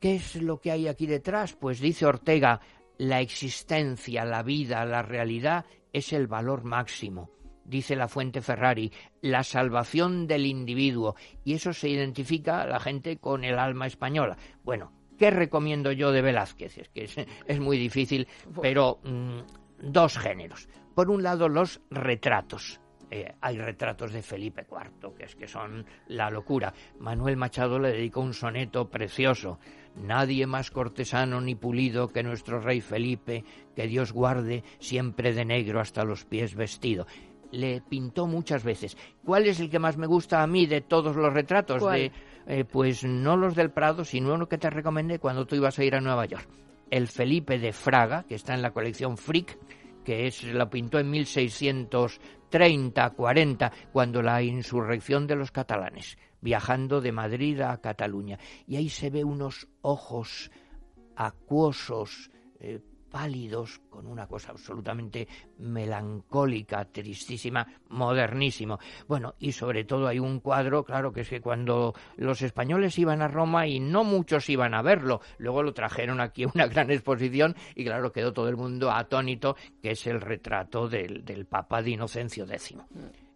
¿Qué 0.00 0.16
es 0.16 0.36
lo 0.36 0.60
que 0.60 0.72
hay 0.72 0.88
aquí 0.88 1.06
detrás? 1.06 1.54
Pues 1.54 1.80
dice 1.80 2.06
Ortega, 2.06 2.60
la 2.98 3.20
existencia, 3.20 4.24
la 4.24 4.42
vida, 4.42 4.84
la 4.84 5.02
realidad 5.02 5.64
es 5.92 6.12
el 6.12 6.26
valor 6.26 6.64
máximo. 6.64 7.30
Dice 7.64 7.94
la 7.94 8.08
fuente 8.08 8.40
Ferrari, 8.40 8.92
la 9.20 9.44
salvación 9.44 10.26
del 10.26 10.46
individuo. 10.46 11.14
Y 11.44 11.54
eso 11.54 11.72
se 11.72 11.88
identifica 11.88 12.62
a 12.62 12.66
la 12.66 12.80
gente 12.80 13.18
con 13.18 13.44
el 13.44 13.58
alma 13.58 13.86
española. 13.86 14.36
Bueno, 14.64 14.92
¿Qué 15.22 15.30
recomiendo 15.30 15.92
yo 15.92 16.10
de 16.10 16.20
Velázquez? 16.20 16.78
Es 16.78 16.88
que 16.88 17.04
es, 17.46 17.60
muy 17.60 17.78
difícil, 17.78 18.26
pero 18.60 18.98
mm, 19.04 19.92
dos 19.92 20.18
géneros. 20.18 20.68
Por 20.96 21.10
un 21.10 21.22
lado, 21.22 21.48
los 21.48 21.80
retratos. 21.90 22.80
Eh, 23.08 23.32
hay 23.40 23.56
retratos 23.56 24.12
de 24.12 24.20
Felipe 24.20 24.66
IV, 24.68 25.14
que 25.14 25.26
es 25.26 25.36
que 25.36 25.46
son 25.46 25.86
la 26.08 26.28
locura. 26.28 26.74
Manuel 26.98 27.36
Machado 27.36 27.78
le 27.78 27.92
dedicó 27.92 28.20
un 28.20 28.34
soneto 28.34 28.90
precioso. 28.90 29.60
Nadie 29.94 30.44
más 30.48 30.72
cortesano 30.72 31.40
ni 31.40 31.54
pulido 31.54 32.08
que 32.08 32.24
nuestro 32.24 32.58
rey 32.58 32.80
Felipe, 32.80 33.44
que 33.76 33.86
Dios 33.86 34.10
guarde 34.10 34.64
siempre 34.80 35.32
de 35.32 35.44
negro 35.44 35.78
hasta 35.78 36.02
los 36.02 36.24
pies 36.24 36.56
vestido 36.56 37.06
le 37.52 37.80
pintó 37.80 38.26
muchas 38.26 38.64
veces. 38.64 38.96
¿Cuál 39.24 39.46
es 39.46 39.60
el 39.60 39.70
que 39.70 39.78
más 39.78 39.96
me 39.96 40.08
gusta 40.08 40.42
a 40.42 40.46
mí 40.46 40.66
de 40.66 40.80
todos 40.80 41.14
los 41.14 41.32
retratos? 41.32 41.88
De, 41.90 42.10
eh, 42.46 42.64
pues 42.64 43.04
no 43.04 43.36
los 43.36 43.54
del 43.54 43.70
Prado, 43.70 44.04
sino 44.04 44.34
uno 44.34 44.48
que 44.48 44.58
te 44.58 44.68
recomendé 44.70 45.20
cuando 45.20 45.46
tú 45.46 45.54
ibas 45.54 45.78
a 45.78 45.84
ir 45.84 45.94
a 45.94 46.00
Nueva 46.00 46.26
York. 46.26 46.48
El 46.90 47.06
Felipe 47.08 47.58
de 47.58 47.72
Fraga, 47.72 48.24
que 48.24 48.34
está 48.34 48.54
en 48.54 48.62
la 48.62 48.72
colección 48.72 49.16
Frick, 49.16 49.56
que 50.04 50.26
es 50.26 50.42
lo 50.44 50.68
pintó 50.68 50.98
en 50.98 51.12
1630-40, 51.12 53.72
cuando 53.92 54.20
la 54.22 54.42
insurrección 54.42 55.28
de 55.28 55.36
los 55.36 55.52
catalanes, 55.52 56.18
viajando 56.40 57.00
de 57.00 57.12
Madrid 57.12 57.60
a 57.60 57.80
Cataluña. 57.80 58.40
Y 58.66 58.74
ahí 58.76 58.88
se 58.88 59.10
ve 59.10 59.22
unos 59.24 59.68
ojos 59.80 60.50
acuosos, 61.16 62.30
eh, 62.60 62.80
pálidos, 63.12 63.82
con 63.90 64.06
una 64.06 64.26
cosa 64.26 64.52
absolutamente 64.52 65.28
melancólica, 65.58 66.86
tristísima, 66.86 67.64
modernísimo. 67.90 68.78
Bueno, 69.06 69.34
y 69.38 69.52
sobre 69.52 69.84
todo 69.84 70.08
hay 70.08 70.18
un 70.18 70.40
cuadro, 70.40 70.82
claro, 70.82 71.12
que 71.12 71.20
es 71.20 71.28
que 71.28 71.42
cuando 71.42 71.94
los 72.16 72.40
españoles 72.40 72.98
iban 72.98 73.20
a 73.20 73.28
Roma 73.28 73.66
y 73.66 73.80
no 73.80 74.02
muchos 74.02 74.48
iban 74.48 74.72
a 74.72 74.80
verlo, 74.80 75.20
luego 75.36 75.62
lo 75.62 75.74
trajeron 75.74 76.20
aquí 76.20 76.44
a 76.44 76.50
una 76.54 76.66
gran 76.66 76.90
exposición 76.90 77.54
y 77.76 77.84
claro, 77.84 78.12
quedó 78.12 78.32
todo 78.32 78.48
el 78.48 78.56
mundo 78.56 78.90
atónito, 78.90 79.56
que 79.82 79.90
es 79.90 80.06
el 80.06 80.20
retrato 80.20 80.88
del, 80.88 81.22
del 81.22 81.44
Papa 81.44 81.82
de 81.82 81.90
Inocencio 81.90 82.44
X. 82.44 82.76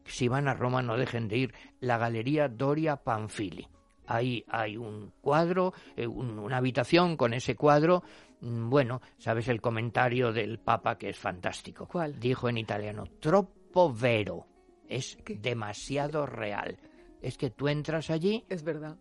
Si 0.07 0.27
van 0.29 0.49
a 0.49 0.55
Roma 0.55 0.81
no 0.81 0.97
dejen 0.97 1.29
de 1.29 1.37
ir 1.37 1.55
la 1.81 1.99
Galería 1.99 2.49
Doria 2.49 2.97
Panfili. 2.97 3.69
Ahí 4.09 4.45
hay 4.49 4.77
un 4.77 5.13
cuadro, 5.21 5.75
eh, 5.97 6.07
una 6.07 6.59
habitación 6.59 7.17
con 7.17 7.35
ese 7.35 7.57
cuadro 7.57 8.05
Mm, 8.05 8.26
bueno, 8.41 9.01
sabes 9.19 9.49
el 9.49 9.61
comentario 9.61 10.33
del 10.33 10.59
Papa 10.59 10.99
que 10.99 11.09
es 11.09 11.19
fantástico. 11.19 11.87
¿Cuál? 11.87 12.19
Dijo 12.19 12.49
en 12.49 12.59
italiano, 12.59 13.05
troppo 13.21 13.93
vero, 13.93 14.47
es 14.89 15.19
demasiado 15.27 16.27
real. 16.27 16.79
Es 17.21 17.37
que 17.39 17.51
tú 17.51 17.69
entras 17.69 18.11
allí. 18.11 18.45
Es 18.49 18.63
verdad. 18.63 18.97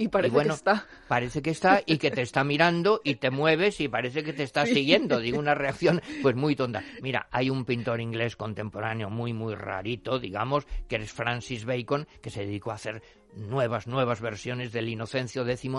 Y 0.00 0.08
parece 0.08 0.34
que 0.34 0.48
está. 0.48 0.86
Parece 1.08 1.42
que 1.42 1.50
está 1.50 1.82
y 1.84 1.98
que 1.98 2.10
te 2.10 2.22
está 2.22 2.42
mirando 2.42 3.02
y 3.04 3.16
te 3.16 3.28
mueves 3.28 3.82
y 3.82 3.88
parece 3.88 4.24
que 4.24 4.32
te 4.32 4.44
está 4.44 4.64
siguiendo. 4.64 5.20
Digo, 5.20 5.38
una 5.38 5.54
reacción 5.54 6.00
pues 6.22 6.34
muy 6.34 6.56
tonta. 6.56 6.82
Mira, 7.02 7.28
hay 7.30 7.50
un 7.50 7.66
pintor 7.66 8.00
inglés 8.00 8.34
contemporáneo 8.34 9.10
muy, 9.10 9.34
muy 9.34 9.54
rarito, 9.54 10.18
digamos, 10.18 10.66
que 10.88 10.96
es 10.96 11.12
Francis 11.12 11.66
Bacon, 11.66 12.08
que 12.22 12.30
se 12.30 12.46
dedicó 12.46 12.70
a 12.70 12.76
hacer 12.76 13.02
nuevas, 13.34 13.86
nuevas 13.86 14.20
versiones 14.20 14.72
del 14.72 14.88
Inocencio 14.88 15.46
X. 15.48 15.70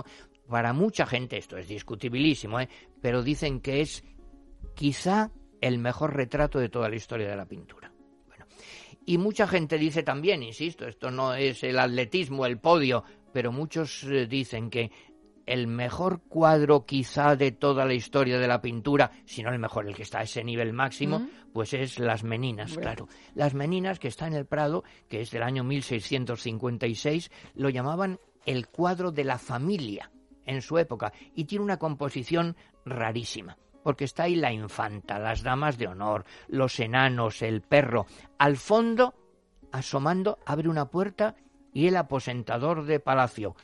Para 0.48 0.74
mucha 0.74 1.06
gente 1.06 1.38
esto 1.38 1.58
es 1.58 1.68
discutibilísimo, 1.68 2.60
¿eh? 2.60 2.70
pero 3.02 3.24
dicen 3.24 3.62
que 3.62 3.82
es 3.82 4.04
quizá 4.76 5.32
el 5.62 5.78
mejor 5.78 6.16
retrato 6.16 6.60
de 6.60 6.70
toda 6.70 6.90
la 6.90 6.96
historia 6.96 7.30
de 7.30 7.36
la 7.36 7.46
pintura. 7.46 7.92
Bueno, 8.28 8.46
y 9.06 9.18
mucha 9.18 9.48
gente 9.48 9.78
dice 9.78 10.04
también, 10.04 10.44
insisto, 10.44 10.88
esto 10.88 11.12
no 11.12 11.36
es 11.36 11.64
el 11.64 11.80
atletismo, 11.80 12.46
el 12.46 12.60
podio, 12.60 13.04
pero 13.32 13.52
muchos 13.52 14.04
eh, 14.04 14.28
dicen 14.28 14.70
que 14.70 14.92
el 15.46 15.68
mejor 15.68 16.22
cuadro 16.28 16.86
quizá 16.86 17.36
de 17.36 17.52
toda 17.52 17.86
la 17.86 17.94
historia 17.94 18.40
de 18.40 18.48
la 18.48 18.62
pintura, 18.62 19.12
si 19.26 19.44
no 19.44 19.52
el 19.52 19.60
mejor, 19.60 19.88
el 19.88 19.96
que 19.96 20.04
está 20.04 20.20
a 20.20 20.24
ese 20.24 20.44
nivel 20.44 20.74
máximo, 20.74 21.28
pues 21.54 21.74
es 21.74 22.00
Las 22.00 22.24
Meninas, 22.24 22.78
claro. 22.78 23.08
Las 23.36 23.54
Meninas, 23.54 24.00
que 24.00 24.08
está 24.08 24.28
en 24.28 24.34
el 24.34 24.46
Prado, 24.46 24.84
que 25.10 25.22
es 25.22 25.32
del 25.32 25.44
año 25.44 25.64
1656, 25.64 27.32
lo 27.56 27.70
llamaban 27.70 28.20
el 28.46 28.68
cuadro 28.68 29.12
de 29.12 29.24
la 29.24 29.38
familia 29.38 30.12
en 30.46 30.62
su 30.62 30.78
época 30.78 31.14
y 31.36 31.46
tiene 31.46 31.66
una 31.66 31.78
composición 31.78 32.56
rarísima. 32.86 33.58
Porque 33.84 34.04
está 34.06 34.24
ahí 34.24 34.36
la 34.36 34.54
infanta, 34.54 35.18
las 35.18 35.42
damas 35.42 35.78
de 35.78 35.88
honor, 35.88 36.26
los 36.48 36.80
enanos, 36.80 37.42
el 37.42 37.62
perro. 37.62 38.06
Al 38.38 38.58
fondo, 38.58 39.16
asomando, 39.72 40.38
abre 40.46 40.70
una 40.70 40.90
puerta 40.90 41.36
y 41.74 41.88
el 41.88 41.98
aposentador 41.98 42.86
de 42.86 43.00
palacio 43.00 43.56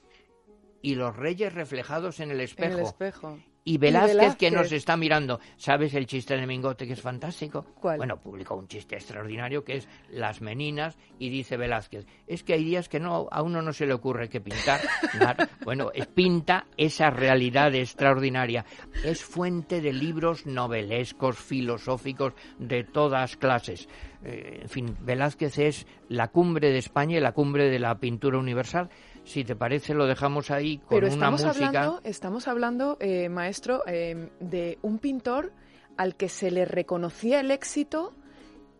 y 0.81 0.95
los 0.95 1.15
reyes 1.15 1.53
reflejados 1.53 2.19
en 2.19 2.31
el 2.31 2.41
espejo. 2.41 2.77
el 2.77 2.83
espejo. 2.83 3.37
Y 3.67 3.79
Velázquez, 3.79 4.37
que 4.37 4.49
nos 4.49 4.71
está 4.71 4.95
mirando. 4.95 5.41
¿Sabes 5.57 5.93
el 5.93 6.05
chiste 6.05 6.37
de 6.37 6.47
Mingote 6.47 6.87
que 6.87 6.93
es 6.93 7.01
fantástico? 7.01 7.65
¿Cuál? 7.81 7.97
Bueno, 7.97 8.15
publicó 8.15 8.55
un 8.55 8.69
chiste 8.69 8.95
extraordinario 8.95 9.65
que 9.65 9.75
es 9.75 9.89
Las 10.09 10.41
Meninas 10.41 10.97
y 11.19 11.29
dice 11.29 11.57
Velázquez, 11.57 12.05
es 12.27 12.43
que 12.43 12.53
hay 12.53 12.63
días 12.63 12.87
que 12.87 13.01
no 13.01 13.27
a 13.29 13.41
uno 13.41 13.61
no 13.61 13.73
se 13.73 13.85
le 13.85 13.93
ocurre 13.93 14.29
que 14.29 14.39
pintar. 14.39 14.79
bueno, 15.65 15.91
pinta 16.13 16.65
esa 16.77 17.09
realidad 17.09 17.75
extraordinaria. 17.75 18.63
Es 19.03 19.21
fuente 19.21 19.81
de 19.81 19.91
libros 19.91 20.45
novelescos, 20.45 21.37
filosóficos 21.37 22.35
de 22.59 22.85
todas 22.85 23.35
clases. 23.35 23.89
Eh, 24.23 24.59
en 24.61 24.69
fin, 24.69 24.97
Velázquez 25.01 25.57
es 25.57 25.87
la 26.07 26.29
cumbre 26.29 26.71
de 26.71 26.77
España 26.77 27.17
y 27.17 27.21
la 27.21 27.33
cumbre 27.33 27.69
de 27.69 27.79
la 27.79 27.99
pintura 27.99 28.37
universal 28.37 28.89
si 29.27 29.43
te 29.43 29.55
parece, 29.55 29.93
lo 29.93 30.07
dejamos 30.07 30.51
ahí 30.51 30.77
con 30.77 30.87
Pero 30.89 31.13
una 31.13 31.31
música. 31.31 31.49
Hablando, 31.49 32.01
estamos 32.05 32.47
hablando, 32.47 32.97
eh, 33.01 33.27
maestro, 33.27 33.83
eh, 33.85 34.29
de 34.39 34.79
un 34.81 34.99
pintor 34.99 35.51
al 35.97 36.15
que 36.15 36.29
se 36.29 36.49
le 36.49 36.63
reconocía 36.63 37.41
el 37.41 37.51
éxito 37.51 38.13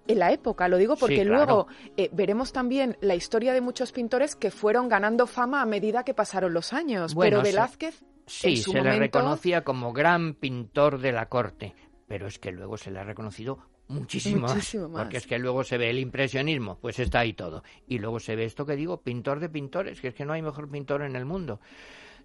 en 0.07 0.19
la 0.19 0.31
época. 0.31 0.69
Lo 0.69 0.77
digo 0.77 0.95
porque 0.95 1.25
luego 1.25 1.67
eh, 1.97 2.09
veremos 2.13 2.53
también 2.53 2.97
la 3.01 3.15
historia 3.15 3.53
de 3.53 3.59
muchos 3.59 3.91
pintores 3.91 4.37
que 4.37 4.49
fueron 4.49 4.87
ganando 4.87 5.27
fama 5.27 5.61
a 5.61 5.65
medida 5.65 6.03
que 6.03 6.13
pasaron 6.13 6.53
los 6.53 6.71
años. 6.71 7.13
Pero 7.13 7.41
Velázquez. 7.41 8.01
Sí, 8.25 8.57
su 8.57 8.71
se 8.71 8.81
le 8.81 8.97
reconocía 8.97 9.63
como 9.63 9.91
gran 9.91 10.33
pintor 10.33 10.99
de 10.99 11.11
la 11.11 11.27
corte. 11.27 11.75
Pero 12.07 12.27
es 12.27 12.39
que 12.39 12.53
luego 12.53 12.77
se 12.77 12.89
le 12.91 12.99
ha 12.99 13.03
reconocido 13.03 13.59
Muchísimo, 13.89 14.41
más, 14.41 14.75
Porque 14.91 15.17
es 15.17 15.27
que 15.27 15.39
luego 15.39 15.63
se 15.63 15.77
ve 15.77 15.89
el 15.89 15.99
impresionismo, 15.99 16.77
pues 16.79 16.99
está 16.99 17.19
ahí 17.19 17.33
todo. 17.33 17.63
Y 17.87 17.99
luego 17.99 18.19
se 18.19 18.35
ve 18.35 18.43
esto 18.43 18.65
que 18.65 18.75
digo, 18.75 19.01
pintor 19.01 19.39
de 19.39 19.49
pintores, 19.49 20.01
que 20.01 20.09
es 20.09 20.13
que 20.13 20.25
no 20.25 20.33
hay 20.33 20.41
mejor 20.41 20.69
pintor 20.69 21.03
en 21.03 21.15
el 21.15 21.25
mundo. 21.25 21.61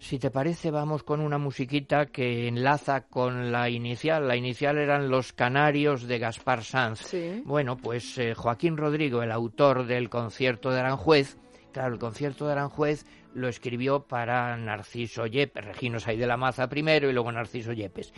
Si 0.01 0.19
te 0.19 0.33
parece, 0.33 0.73
vamos 0.73 1.05
con 1.05 1.21
una 1.21 1.39
musiquita 1.39 2.07
que 2.07 2.49
enlaza 2.49 3.03
con 3.03 3.53
la 3.53 3.71
inicial. 3.71 4.27
La 4.27 4.35
inicial 4.35 4.79
eran 4.79 5.09
Los 5.09 5.33
Canarios 5.33 6.09
de 6.09 6.19
Gaspar 6.19 6.65
Sanz. 6.65 7.15
Bueno, 7.45 7.77
pues 7.77 8.19
eh, 8.19 8.35
Joaquín 8.35 8.77
Rodrigo, 8.77 9.23
el 9.23 9.31
autor 9.31 9.87
del 9.87 10.11
concierto 10.11 10.73
de 10.73 10.81
Aranjuez, 10.81 11.37
claro, 11.73 11.95
el 11.95 12.01
concierto 12.01 12.47
de 12.47 12.53
Aranjuez 12.53 13.07
lo 13.33 13.47
escribió 13.47 14.01
para 14.03 14.57
Narciso 14.57 15.27
Yepes, 15.27 15.65
Reginos 15.65 16.09
ahí 16.09 16.19
de 16.19 16.27
la 16.27 16.37
Maza 16.37 16.69
primero 16.69 17.09
y 17.09 17.13
luego 17.13 17.31
Narciso 17.31 17.73
Yepes 17.73 18.13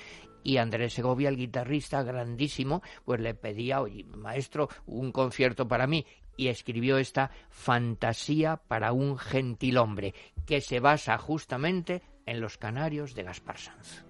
y 0.44 0.58
Andrés 0.58 0.92
Segovia, 0.92 1.30
el 1.30 1.36
guitarrista 1.36 2.04
grandísimo, 2.04 2.82
pues 3.04 3.20
le 3.20 3.34
pedía, 3.34 3.80
oye, 3.80 4.04
maestro, 4.04 4.68
un 4.86 5.10
concierto 5.10 5.66
para 5.66 5.88
mí 5.88 6.06
y 6.36 6.48
escribió 6.48 6.98
esta 6.98 7.30
Fantasía 7.48 8.56
para 8.56 8.92
un 8.92 9.18
gentilhombre, 9.18 10.14
que 10.46 10.60
se 10.60 10.78
basa 10.80 11.18
justamente 11.18 12.02
en 12.26 12.40
los 12.40 12.58
Canarios 12.58 13.14
de 13.14 13.22
Gaspar 13.22 13.58
Sanz. 13.58 14.04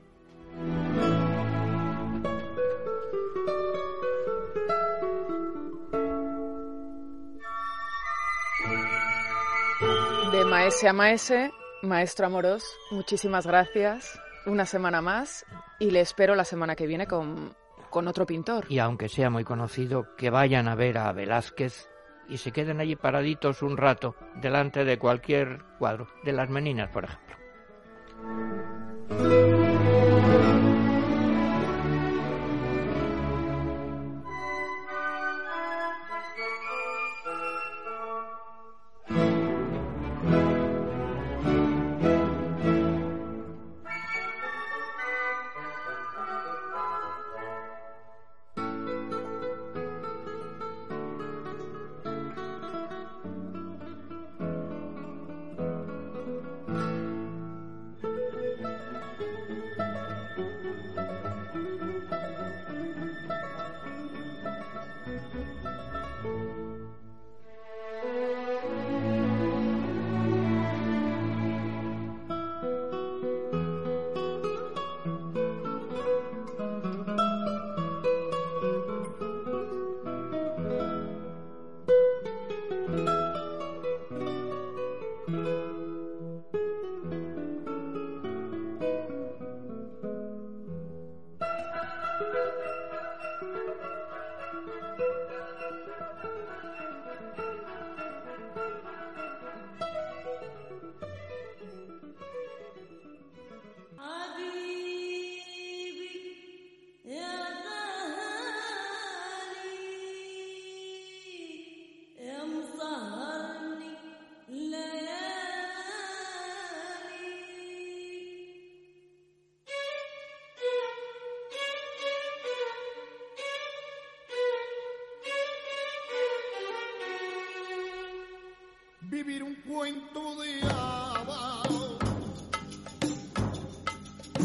De 10.33 10.45
maese 10.47 10.89
a 10.89 10.93
maese, 10.93 11.51
maestro 11.83 12.27
Amorós, 12.27 12.65
muchísimas 12.91 13.47
gracias. 13.47 14.19
Una 14.47 14.67
semana 14.67 15.01
más 15.01 15.47
y 15.79 15.91
le 15.91 16.01
espero 16.01 16.35
la 16.35 16.45
semana 16.45 16.77
que 16.77 16.87
viene 16.87 17.07
con, 17.07 17.55
con 17.91 18.09
otro 18.09 18.27
pintor. 18.27 18.67
Y 18.69 18.79
aunque 18.79 19.09
sea 19.09 19.31
muy 19.31 19.45
conocido, 19.45 20.15
que 20.17 20.31
vayan 20.31 20.69
a 20.69 20.75
ver 20.75 20.99
a 20.99 21.13
Velázquez 21.13 21.89
y 22.29 22.39
se 22.39 22.53
queden 22.53 22.81
allí 22.81 22.97
paraditos 22.97 23.63
un 23.63 23.77
rato 23.77 24.17
delante 24.37 24.85
de 24.85 24.99
cualquier 24.99 25.63
cuadro, 25.79 26.09
de 26.25 26.33
las 26.33 26.51
meninas, 26.51 26.91
por 26.91 27.05
ejemplo. 27.05 27.37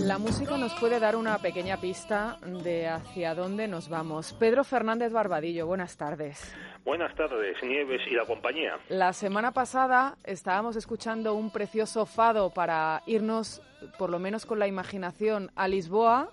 La 0.09 0.17
música 0.17 0.57
nos 0.57 0.73
puede 0.73 0.99
dar 0.99 1.15
una 1.15 1.37
pequeña 1.37 1.77
pista 1.77 2.39
de 2.63 2.87
hacia 2.87 3.35
dónde 3.35 3.67
nos 3.67 3.89
vamos. 3.89 4.33
Pedro 4.33 4.63
Fernández 4.63 5.13
Barbadillo, 5.13 5.67
buenas 5.67 5.97
tardes. 5.97 6.51
Buenas 6.83 7.13
tardes, 7.13 7.55
Nieves 7.61 8.01
y 8.09 8.15
la 8.15 8.25
compañía. 8.25 8.79
La 8.89 9.13
semana 9.13 9.51
pasada 9.51 10.17
estábamos 10.23 10.75
escuchando 10.77 11.35
un 11.35 11.51
precioso 11.51 12.07
fado 12.07 12.49
para 12.49 13.03
irnos, 13.05 13.61
por 13.99 14.09
lo 14.09 14.17
menos 14.17 14.47
con 14.47 14.57
la 14.57 14.65
imaginación, 14.65 15.51
a 15.55 15.67
Lisboa 15.67 16.31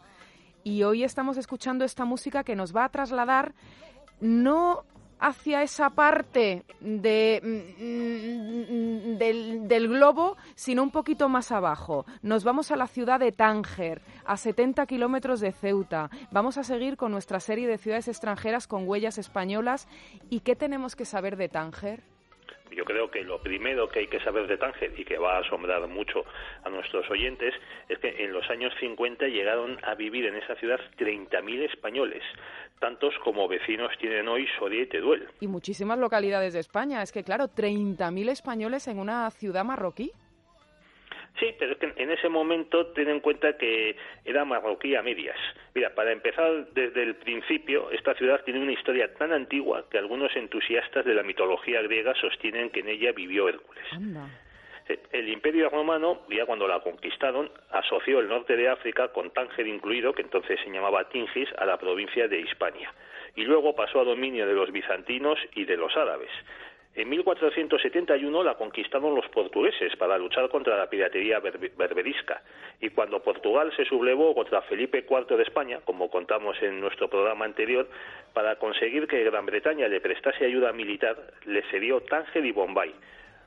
y 0.65 0.83
hoy 0.85 1.05
estamos 1.05 1.37
escuchando 1.37 1.85
esta 1.85 2.07
música 2.07 2.45
que 2.45 2.57
nos 2.57 2.75
va 2.75 2.85
a 2.85 2.89
trasladar 2.89 3.53
no 4.21 4.87
hacia 5.19 5.63
esa 5.63 5.91
parte 5.91 6.65
de, 6.81 7.41
mm, 7.43 9.15
mm, 9.15 9.19
del, 9.19 9.69
del, 9.69 9.89
globo, 9.89 10.37
sino 10.55 10.83
un 10.83 10.91
poquito 10.91 11.29
más 11.29 11.53
abajo. 11.53 12.07
Nos 12.23 12.45
vamos 12.45 12.71
a 12.71 12.77
la 12.77 12.87
ciudad 12.87 13.21
de 13.21 13.33
Tánger, 13.33 14.03
a 14.25 14.37
70 14.37 14.87
kilómetros 14.87 15.41
de 15.41 15.53
Ceuta. 15.53 16.11
Vamos 16.31 16.59
a 16.59 16.65
seguir 16.65 16.97
con 16.97 17.13
nuestra 17.13 17.41
serie 17.41 17.67
de 17.67 17.79
ciudades 17.79 18.09
extranjeras 18.09 18.67
con 18.67 18.89
huellas 18.89 19.19
españolas. 19.19 19.89
¿Y 20.31 20.41
qué 20.41 20.57
tenemos 20.57 20.97
que 20.97 21.05
saber 21.05 21.37
de 21.37 21.49
Tánger? 21.49 22.16
Yo 22.71 22.85
creo 22.85 23.11
que 23.11 23.23
lo 23.23 23.41
primero 23.41 23.89
que 23.89 24.01
hay 24.01 24.07
que 24.07 24.21
saber 24.21 24.47
de 24.47 24.57
Tánger 24.57 24.93
y 24.99 25.05
que 25.05 25.19
va 25.19 25.37
a 25.37 25.41
asombrar 25.41 25.87
mucho 25.89 26.25
a 26.65 26.71
nuestros 26.71 27.09
oyentes 27.11 27.55
es 27.89 27.99
que 27.99 28.25
en 28.25 28.33
los 28.33 28.49
años 28.51 28.73
50 28.81 29.27
llegaron 29.29 29.79
a 29.85 29.95
vivir 29.95 30.27
en 30.27 30.37
esa 30.37 30.55
ciudad 30.57 30.81
30.000 30.99 31.71
españoles, 31.71 32.23
tantos 32.79 33.15
como 33.25 33.49
vecinos 33.49 33.93
tienen 33.99 34.29
hoy 34.29 34.47
Soria 34.59 34.83
y 34.83 34.87
Teduel. 34.87 35.29
Y 35.41 35.47
muchísimas 35.47 35.99
localidades 35.99 36.55
de 36.55 36.61
España. 36.61 37.03
Es 37.03 37.13
que, 37.13 37.25
claro, 37.25 37.47
30.000 37.47 38.31
españoles 38.31 38.89
en 38.89 38.99
una 38.99 39.31
ciudad 39.31 39.65
marroquí. 39.65 40.13
Sí, 41.39 41.55
pero 41.59 41.73
es 41.73 41.79
que 41.79 41.93
en 41.97 42.11
ese 42.11 42.29
momento 42.29 42.87
ten 42.89 43.09
en 43.09 43.21
cuenta 43.21 43.57
que 43.59 43.97
era 44.25 44.45
marroquí 44.45 44.95
a 44.95 45.03
medias. 45.03 45.37
Mira, 45.75 45.95
para 45.95 46.13
empezar 46.13 46.67
desde 46.73 47.03
el 47.03 47.17
principio, 47.17 47.91
esta 47.91 48.15
ciudad 48.15 48.43
tiene 48.45 48.61
una 48.61 48.73
historia 48.73 49.13
tan 49.15 49.33
antigua 49.33 49.85
que 49.91 49.99
algunos 49.99 50.35
entusiastas 50.35 51.05
de 51.05 51.15
la 51.15 51.23
mitología 51.23 51.83
griega 51.83 52.15
sostienen 52.15 52.71
que 52.71 52.81
en 52.81 52.89
ella 52.89 53.13
vivió 53.13 53.49
Hércules. 53.49 53.85
El 55.11 55.29
Imperio 55.29 55.69
Romano, 55.69 56.23
ya 56.31 56.47
cuando 56.47 56.69
la 56.69 56.79
conquistaron, 56.81 57.51
asoció 57.71 58.21
el 58.21 58.29
norte 58.29 58.57
de 58.57 58.69
África, 58.69 59.09
con 59.09 59.31
Tánger 59.31 59.67
incluido, 59.67 60.13
que 60.13 60.23
entonces 60.23 60.61
se 60.61 60.71
llamaba 60.71 61.09
Tingis, 61.09 61.49
a 61.59 61.67
la 61.67 61.77
provincia 61.77 62.29
de 62.29 62.41
Hispania. 62.41 62.95
Y 63.35 63.45
luego 63.45 63.75
pasó 63.75 64.01
a 64.01 64.05
dominio 64.05 64.47
de 64.47 64.55
los 64.55 64.71
bizantinos 64.71 65.39
y 65.55 65.65
de 65.65 65.77
los 65.77 65.95
árabes. 65.97 66.31
En 66.97 67.11
1471 67.11 68.43
la 68.43 68.55
conquistaron 68.55 69.15
los 69.15 69.29
portugueses 69.29 69.95
para 69.97 70.17
luchar 70.17 70.49
contra 70.49 70.79
la 70.79 70.89
piratería 70.89 71.41
berberisca. 71.41 72.43
Y 72.81 72.89
cuando 72.89 73.23
Portugal 73.23 73.71
se 73.77 73.85
sublevó 73.85 74.35
contra 74.35 74.63
Felipe 74.63 75.05
IV 75.07 75.37
de 75.37 75.43
España, 75.43 75.81
como 75.85 76.09
contamos 76.09 76.57
en 76.63 76.81
nuestro 76.81 77.11
programa 77.11 77.45
anterior, 77.45 77.87
para 78.33 78.57
conseguir 78.57 79.07
que 79.07 79.25
Gran 79.25 79.45
Bretaña 79.45 79.89
le 79.89 80.01
prestase 80.01 80.47
ayuda 80.47 80.73
militar, 80.73 81.19
le 81.45 81.63
cedió 81.71 82.01
Tánger 82.01 82.47
y 82.47 82.53
Bombay, 82.53 82.95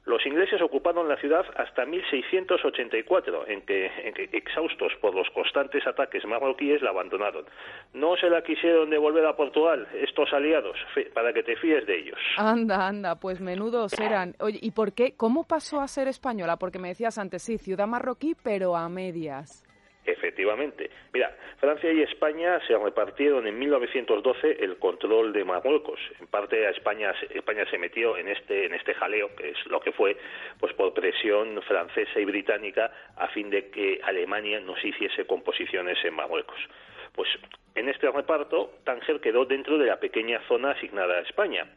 los 0.09 0.25
ingleses 0.25 0.59
ocuparon 0.61 1.07
la 1.07 1.17
ciudad 1.17 1.45
hasta 1.55 1.85
1684, 1.85 3.47
en 3.47 3.61
que, 3.61 3.91
exhaustos 4.33 4.91
por 4.99 5.13
los 5.13 5.29
constantes 5.29 5.85
ataques 5.85 6.25
marroquíes, 6.25 6.81
la 6.81 6.89
abandonaron. 6.89 7.45
No 7.93 8.17
se 8.17 8.29
la 8.29 8.41
quisieron 8.41 8.89
devolver 8.89 9.25
a 9.27 9.35
Portugal, 9.35 9.87
estos 9.93 10.33
aliados, 10.33 10.77
para 11.13 11.31
que 11.31 11.43
te 11.43 11.55
fíes 11.57 11.85
de 11.85 11.99
ellos. 11.99 12.19
Anda, 12.37 12.87
anda, 12.87 13.19
pues 13.19 13.39
menudos 13.39 13.97
eran. 13.99 14.33
Oye, 14.39 14.57
¿y 14.61 14.71
por 14.71 14.93
qué? 14.93 15.13
¿Cómo 15.15 15.47
pasó 15.47 15.79
a 15.79 15.87
ser 15.87 16.07
española? 16.07 16.57
Porque 16.57 16.79
me 16.79 16.89
decías 16.89 17.19
antes, 17.19 17.43
sí, 17.43 17.59
ciudad 17.59 17.87
marroquí, 17.87 18.35
pero 18.43 18.75
a 18.75 18.89
medias. 18.89 19.63
Efectivamente. 20.11 20.89
Mira, 21.13 21.35
Francia 21.59 21.91
y 21.91 22.01
España 22.01 22.59
se 22.67 22.77
repartieron 22.77 23.45
en 23.45 23.59
1912 23.59 24.57
el 24.59 24.77
control 24.77 25.31
de 25.33 25.43
Marruecos. 25.43 25.99
En 26.19 26.27
parte 26.27 26.65
a 26.65 26.71
España, 26.71 27.13
España 27.29 27.65
se 27.69 27.77
metió 27.77 28.17
en 28.17 28.27
este, 28.27 28.65
en 28.65 28.73
este 28.73 28.93
jaleo, 28.95 29.35
que 29.35 29.49
es 29.49 29.65
lo 29.67 29.79
que 29.79 29.91
fue, 29.91 30.17
pues 30.59 30.73
por 30.73 30.93
presión 30.93 31.61
francesa 31.63 32.19
y 32.19 32.25
británica, 32.25 32.91
a 33.17 33.27
fin 33.27 33.49
de 33.49 33.69
que 33.69 33.99
Alemania 34.03 34.59
no 34.59 34.75
se 34.77 34.87
hiciese 34.89 35.25
composiciones 35.25 36.03
en 36.03 36.15
Marruecos. 36.15 36.59
Pues 37.13 37.29
en 37.75 37.89
este 37.89 38.09
reparto, 38.11 38.73
Tánger 38.83 39.19
quedó 39.19 39.45
dentro 39.45 39.77
de 39.77 39.85
la 39.85 39.99
pequeña 39.99 40.41
zona 40.47 40.71
asignada 40.71 41.17
a 41.17 41.21
España 41.21 41.67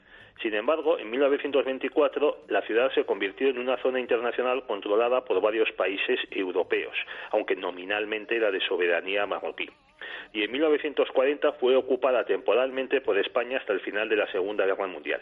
sin 0.40 0.55
embargo, 0.55 0.99
en 0.99 1.11
1924 1.11 2.45
la 2.49 2.62
ciudad 2.62 2.90
se 2.92 3.05
convirtió 3.05 3.49
en 3.49 3.59
una 3.59 3.77
zona 3.79 4.01
internacional 4.01 4.64
controlada 4.66 5.25
por 5.25 5.40
varios 5.40 5.71
países 5.73 6.18
europeos, 6.31 6.97
aunque 7.31 7.57
nominalmente 7.57 8.37
era 8.37 8.51
de 8.51 8.61
soberanía 8.61 9.27
marroquí. 9.27 9.68
Y 10.33 10.42
en 10.42 10.51
1940 10.51 11.53
fue 11.55 11.77
ocupada 11.77 12.25
temporalmente 12.25 13.01
por 13.01 13.18
España 13.18 13.59
hasta 13.59 13.73
el 13.73 13.81
final 13.81 14.09
de 14.09 14.16
la 14.16 14.27
Segunda 14.33 14.66
Guerra 14.66 14.87
Mundial. 14.87 15.21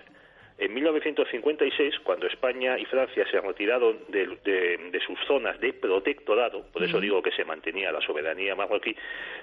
En 0.56 0.74
1956, 0.74 2.00
cuando 2.00 2.26
España 2.26 2.78
y 2.78 2.84
Francia 2.84 3.26
se 3.30 3.40
retiraron 3.40 3.98
de, 4.08 4.26
de, 4.44 5.00
sus 5.06 5.18
zonas 5.26 5.58
de 5.58 5.72
protectorado, 5.72 6.66
por 6.70 6.82
eso 6.82 7.00
digo 7.00 7.22
que 7.22 7.32
se 7.32 7.46
mantenía 7.46 7.90
la 7.90 8.02
soberanía 8.02 8.54
marroquí, 8.54 8.94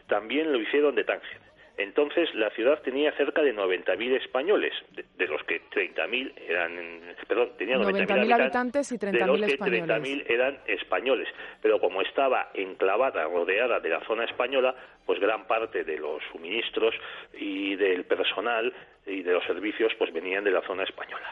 también 0.08 0.51
lo 0.51 0.60
hicieron 0.60 0.93
de 0.93 1.03
Tánger 1.03 1.57
entonces 1.77 2.33
la 2.33 2.49
ciudad 2.51 2.81
tenía 2.81 3.11
cerca 3.13 3.43
de 3.43 3.55
90.000 3.55 4.21
españoles, 4.21 4.73
de, 4.95 5.27
los 5.27 5.43
que 5.43 5.61
30.000 5.69 6.33
eran, 6.47 7.15
perdón, 7.27 7.51
tenía 7.57 7.77
90.000 7.77 8.33
habitantes, 8.33 8.91
y 8.91 8.97
30.000 8.97 9.51
españoles. 9.51 9.87
30.000 9.87 10.23
eran 10.27 10.59
españoles, 10.65 11.27
pero 11.61 11.79
como 11.79 12.01
estaba 12.01 12.49
enclavada, 12.55 13.25
rodeada 13.25 13.79
de 13.79 13.89
la 13.89 14.03
zona 14.05 14.25
española, 14.25 14.75
pues 15.05 15.19
gran 15.19 15.45
parte 15.45 15.83
de 15.83 15.97
los 15.97 16.21
suministros 16.31 16.95
y 17.33 17.75
del 17.75 18.05
personal 18.05 18.73
y 19.05 19.21
de 19.21 19.33
los 19.33 19.43
servicios 19.45 19.93
pues 19.99 20.11
venían 20.11 20.43
de 20.43 20.51
la 20.51 20.61
zona 20.63 20.83
española. 20.83 21.31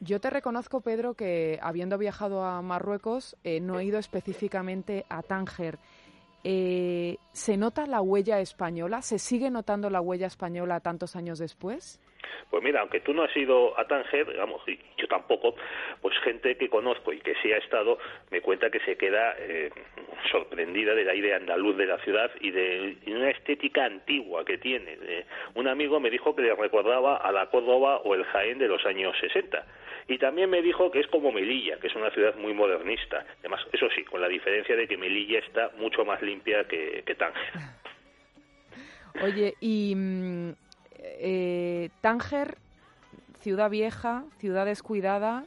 Yo 0.00 0.20
te 0.20 0.28
reconozco, 0.28 0.82
Pedro, 0.82 1.14
que 1.14 1.58
habiendo 1.62 1.96
viajado 1.96 2.44
a 2.44 2.60
Marruecos, 2.60 3.36
eh, 3.44 3.60
no 3.60 3.78
he 3.78 3.84
ido 3.84 3.98
específicamente 3.98 5.06
a 5.08 5.22
Tánger. 5.22 5.78
Eh, 6.46 7.16
¿Se 7.32 7.56
nota 7.56 7.86
la 7.86 8.02
huella 8.02 8.38
española? 8.40 9.00
¿Se 9.00 9.18
sigue 9.18 9.50
notando 9.50 9.88
la 9.88 10.02
huella 10.02 10.26
española 10.26 10.80
tantos 10.80 11.16
años 11.16 11.38
después? 11.38 12.00
Pues 12.50 12.62
mira, 12.62 12.80
aunque 12.80 13.00
tú 13.00 13.14
no 13.14 13.22
has 13.22 13.36
ido 13.36 13.78
a 13.78 13.86
Tánger, 13.86 14.28
digamos, 14.28 14.62
y 14.68 14.78
yo 14.98 15.08
tampoco, 15.08 15.54
pues 16.00 16.16
gente 16.20 16.56
que 16.56 16.68
conozco 16.68 17.12
y 17.12 17.20
que 17.20 17.34
sí 17.42 17.50
ha 17.52 17.58
estado 17.58 17.98
me 18.30 18.40
cuenta 18.42 18.70
que 18.70 18.80
se 18.80 18.96
queda 18.96 19.34
eh, 19.38 19.70
sorprendida 20.30 20.94
del 20.94 21.08
aire 21.08 21.34
andaluz 21.34 21.76
de 21.76 21.86
la 21.86 21.98
ciudad 21.98 22.30
y 22.40 22.50
de 22.50 22.98
una 23.06 23.30
estética 23.30 23.86
antigua 23.86 24.44
que 24.44 24.58
tiene. 24.58 24.98
un 25.54 25.68
amigo 25.68 25.98
me 26.00 26.10
dijo 26.10 26.36
que 26.36 26.42
le 26.42 26.54
recordaba 26.54 27.16
a 27.16 27.32
la 27.32 27.50
Córdoba 27.50 27.98
o 28.04 28.14
el 28.14 28.24
Jaén 28.24 28.58
de 28.58 28.68
los 28.68 28.84
años 28.84 29.16
60 29.20 29.64
y 30.06 30.18
también 30.18 30.50
me 30.50 30.60
dijo 30.62 30.90
que 30.90 31.00
es 31.00 31.06
como 31.06 31.32
Melilla, 31.32 31.78
que 31.78 31.86
es 31.86 31.94
una 31.94 32.10
ciudad 32.10 32.36
muy 32.36 32.52
modernista. 32.52 33.24
Además, 33.40 33.60
eso 33.72 33.88
sí, 33.94 34.04
con 34.04 34.20
la 34.20 34.28
diferencia 34.28 34.76
de 34.76 34.86
que 34.86 34.96
Melilla 34.96 35.38
está 35.38 35.70
mucho 35.78 36.04
más 36.04 36.20
limpia 36.20 36.64
que, 36.64 37.02
Tánger. 37.18 37.42
Oye, 39.22 39.54
y 39.60 39.94
mm, 39.96 40.50
eh, 41.00 41.88
Tánger, 42.00 42.56
ciudad 43.40 43.70
vieja, 43.70 44.24
ciudad 44.38 44.66
descuidada, 44.66 45.44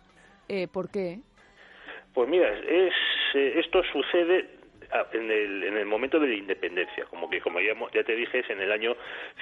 eh, 0.50 0.68
¿por 0.68 0.90
qué? 0.90 1.20
Pues 2.14 2.28
mira, 2.28 2.50
es, 2.52 2.94
eh, 3.36 3.60
esto 3.60 3.84
sucede 3.92 4.57
en 5.14 5.32
el, 5.32 5.64
en 5.64 5.78
el 5.78 5.86
momento 5.86 6.20
de 6.20 6.28
la 6.28 6.36
independencia, 6.36 7.06
como 7.06 7.30
que 7.30 7.42
como 7.42 7.60
ya, 7.60 7.74
ya 7.94 8.04
te 8.04 8.16
dije 8.16 8.40
es 8.40 8.50
en 8.50 8.62
el 8.62 8.72
año 8.72 8.96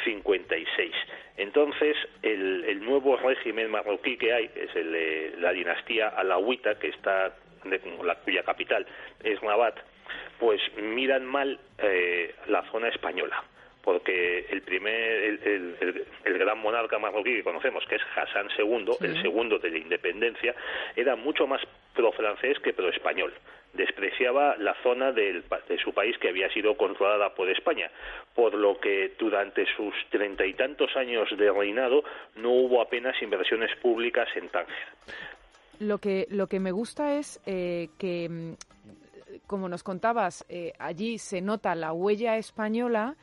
56. 0.03 0.91
Entonces 1.37 1.95
el, 2.21 2.63
el 2.65 2.83
nuevo 2.83 3.17
régimen 3.17 3.71
marroquí 3.71 4.17
que 4.17 4.33
hay, 4.33 4.49
es 4.55 4.75
el 4.75 5.41
la 5.41 5.51
dinastía 5.51 6.09
alawita, 6.09 6.79
que 6.79 6.89
está 6.89 7.35
de, 7.63 7.81
la 8.03 8.15
cuya 8.15 8.43
capital 8.43 8.85
es 9.23 9.39
Rabat, 9.41 9.75
pues 10.39 10.61
miran 10.77 11.25
mal 11.25 11.59
eh, 11.79 12.33
la 12.47 12.63
zona 12.71 12.89
española 12.89 13.43
porque 13.83 14.47
el 14.49 14.63
primer 14.63 14.91
el, 14.91 16.05
el, 16.25 16.37
gran 16.39 16.57
monarca 16.57 16.97
marroquí 16.97 17.35
que 17.35 17.43
conocemos 17.43 17.85
que 17.85 17.97
es 17.97 18.01
Hassan 18.15 18.49
II 18.57 18.97
el 19.01 19.21
segundo 19.21 19.59
de 19.59 19.69
la 19.69 19.77
independencia 19.77 20.55
era 20.95 21.15
mucho 21.15 21.45
más 21.45 21.61
pro 21.93 22.11
francés 22.11 22.57
que 22.59 22.73
pro 22.73 22.89
español 22.89 23.31
despreciaba 23.75 24.55
la 24.57 24.75
zona 24.81 25.11
de 25.11 25.43
su 25.83 25.93
país 25.93 26.17
que 26.17 26.29
había 26.29 26.49
sido 26.51 26.75
controlada 26.77 27.33
por 27.35 27.49
España, 27.49 27.89
por 28.33 28.53
lo 28.53 28.79
que 28.79 29.13
durante 29.19 29.65
sus 29.75 29.93
treinta 30.09 30.45
y 30.45 30.53
tantos 30.53 30.95
años 30.95 31.29
de 31.37 31.51
reinado 31.51 32.03
no 32.35 32.51
hubo 32.51 32.81
apenas 32.81 33.21
inversiones 33.21 33.75
públicas 33.81 34.27
en 34.35 34.49
Tánger. 34.49 34.87
Lo 35.79 35.97
que, 35.97 36.25
lo 36.29 36.47
que 36.47 36.59
me 36.59 36.71
gusta 36.71 37.17
es 37.17 37.41
eh, 37.45 37.89
que, 37.99 38.29
mm, 38.29 38.53
como 39.45 39.67
nos 39.67 39.83
contabas, 39.83 40.45
eh, 40.49 40.73
allí 40.79 41.17
se 41.17 41.41
nota 41.41 41.75
la 41.75 41.91
huella 41.91 42.37
española 42.37 43.15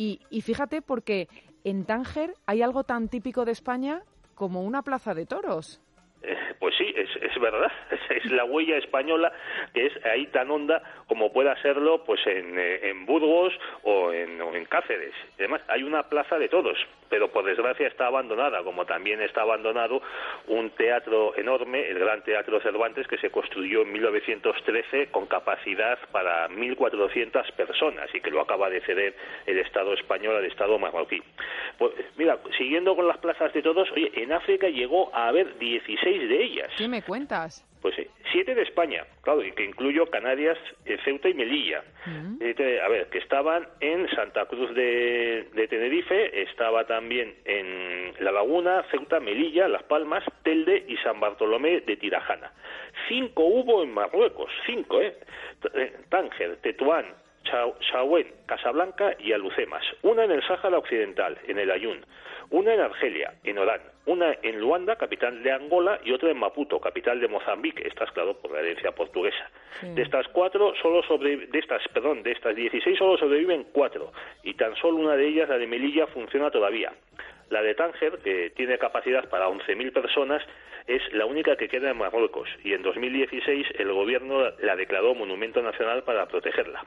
y 0.00 0.42
fíjate 0.42 0.80
porque 0.80 1.26
en 1.64 1.84
Tánger 1.84 2.34
hay 2.46 2.62
algo 2.62 2.84
tan 2.84 3.08
típico 3.08 3.44
de 3.44 3.50
España 3.50 4.02
como 4.36 4.62
una 4.62 4.82
plaza 4.82 5.12
de 5.12 5.26
toros. 5.26 5.80
Eh, 6.22 6.36
pues 6.58 6.74
sí, 6.76 6.92
es, 6.96 7.08
es 7.22 7.40
verdad. 7.40 7.70
Es, 8.08 8.24
la 8.32 8.44
huella 8.44 8.78
española 8.78 9.32
que 9.74 9.86
es 9.86 10.06
ahí 10.06 10.26
tan 10.28 10.50
honda 10.50 10.82
como 11.06 11.32
pueda 11.32 11.60
serlo 11.62 12.04
pues 12.04 12.26
en, 12.26 12.58
eh, 12.58 12.88
en 12.88 13.06
Burgos 13.06 13.52
o 13.82 14.12
en, 14.12 14.40
o 14.40 14.54
en 14.54 14.64
Cáceres. 14.64 15.14
Además, 15.38 15.60
hay 15.68 15.82
una 15.82 16.08
plaza 16.08 16.38
de 16.38 16.48
todos, 16.48 16.76
pero 17.08 17.28
por 17.28 17.44
desgracia 17.44 17.86
está 17.86 18.06
abandonada, 18.06 18.62
como 18.64 18.86
también 18.86 19.20
está 19.20 19.42
abandonado 19.42 20.02
un 20.46 20.70
teatro 20.70 21.36
enorme, 21.36 21.88
el 21.88 21.98
Gran 21.98 22.22
Teatro 22.22 22.60
Cervantes, 22.60 23.06
que 23.06 23.18
se 23.18 23.30
construyó 23.30 23.82
en 23.82 23.92
1913 23.92 25.10
con 25.10 25.26
capacidad 25.26 25.98
para 26.10 26.48
1.400 26.48 27.52
personas 27.52 28.12
y 28.14 28.20
que 28.20 28.30
lo 28.30 28.40
acaba 28.40 28.70
de 28.70 28.80
ceder 28.80 29.14
el 29.46 29.58
Estado 29.58 29.92
español 29.94 30.36
al 30.36 30.44
Estado 30.44 30.78
marroquí. 30.78 31.22
Pues 31.78 31.92
mira, 32.16 32.38
siguiendo 32.56 32.96
con 32.96 33.06
las 33.06 33.18
plazas 33.18 33.52
de 33.52 33.62
todos, 33.62 33.90
oye, 33.92 34.10
en 34.14 34.32
África 34.32 34.68
llegó 34.68 35.14
a 35.14 35.28
haber 35.28 35.58
16 35.58 36.07
de 36.16 36.42
ellas. 36.42 36.70
¿Qué 36.76 36.88
me 36.88 37.02
cuentas? 37.02 37.64
Pues 37.80 37.94
sí, 37.94 38.06
siete 38.32 38.54
de 38.54 38.62
España, 38.62 39.04
claro, 39.22 39.44
y 39.44 39.52
que 39.52 39.64
incluyo 39.64 40.06
Canarias, 40.10 40.58
eh, 40.84 40.98
Ceuta 41.04 41.28
y 41.28 41.34
Melilla. 41.34 41.84
Mm. 42.06 42.38
Eh, 42.40 42.80
a 42.84 42.88
ver, 42.88 43.08
que 43.08 43.18
estaban 43.18 43.68
en 43.80 44.08
Santa 44.10 44.46
Cruz 44.46 44.74
de, 44.74 45.48
de, 45.54 45.68
Tenerife, 45.68 46.42
estaba 46.42 46.86
también 46.86 47.36
en 47.44 48.14
La 48.18 48.32
Laguna, 48.32 48.84
Ceuta, 48.90 49.20
Melilla, 49.20 49.68
Las 49.68 49.84
Palmas, 49.84 50.24
Telde 50.42 50.84
y 50.88 50.96
San 50.98 51.20
Bartolomé 51.20 51.80
de 51.82 51.96
Tirajana. 51.96 52.50
Cinco 53.06 53.44
hubo 53.44 53.84
en 53.84 53.94
Marruecos, 53.94 54.50
cinco, 54.66 55.00
¿eh? 55.00 55.16
eh 55.74 55.92
Tánger, 56.08 56.56
Tetuán, 56.56 57.06
Chauen, 57.44 58.26
Casablanca 58.46 59.14
y 59.18 59.32
Alucemas. 59.32 59.84
Una 60.02 60.24
en 60.24 60.32
el 60.32 60.46
Sáhara 60.46 60.78
Occidental, 60.78 61.38
en 61.46 61.58
el 61.58 61.70
Ayun. 61.70 62.04
Una 62.50 62.72
en 62.72 62.80
Argelia, 62.80 63.34
en 63.44 63.58
Orán. 63.58 63.80
Una 64.06 64.34
en 64.42 64.58
Luanda, 64.58 64.96
capital 64.96 65.42
de 65.42 65.52
Angola, 65.52 66.00
y 66.02 66.12
otra 66.12 66.30
en 66.30 66.38
Maputo, 66.38 66.80
capital 66.80 67.20
de 67.20 67.28
Mozambique. 67.28 67.86
Estás 67.86 68.10
claro 68.12 68.38
por 68.38 68.52
la 68.52 68.60
herencia 68.60 68.92
portuguesa. 68.92 69.50
De 69.82 70.00
estas 70.00 70.26
cuatro, 70.28 70.72
solo 70.80 71.02
sobre, 71.02 71.36
de 71.46 71.58
estas, 71.58 71.82
perdón, 71.92 72.22
de 72.22 72.32
estas 72.32 72.56
16 72.56 72.98
solo 72.98 73.18
sobreviven 73.18 73.66
cuatro. 73.72 74.12
Y 74.42 74.54
tan 74.54 74.74
solo 74.76 74.96
una 74.96 75.14
de 75.14 75.28
ellas, 75.28 75.48
la 75.48 75.58
de 75.58 75.66
Melilla, 75.66 76.06
funciona 76.06 76.50
todavía. 76.50 76.92
La 77.50 77.62
de 77.62 77.74
Tánger, 77.74 78.18
que 78.18 78.50
tiene 78.50 78.78
capacidad 78.78 79.28
para 79.28 79.48
11.000 79.48 79.92
personas, 79.92 80.42
es 80.86 81.02
la 81.12 81.26
única 81.26 81.56
que 81.56 81.68
queda 81.68 81.90
en 81.90 81.98
Marruecos 81.98 82.48
y 82.64 82.72
en 82.72 82.82
2016 82.82 83.66
el 83.78 83.92
gobierno 83.92 84.50
la 84.62 84.74
declaró 84.74 85.14
monumento 85.14 85.60
nacional 85.60 86.02
para 86.02 86.26
protegerla. 86.26 86.84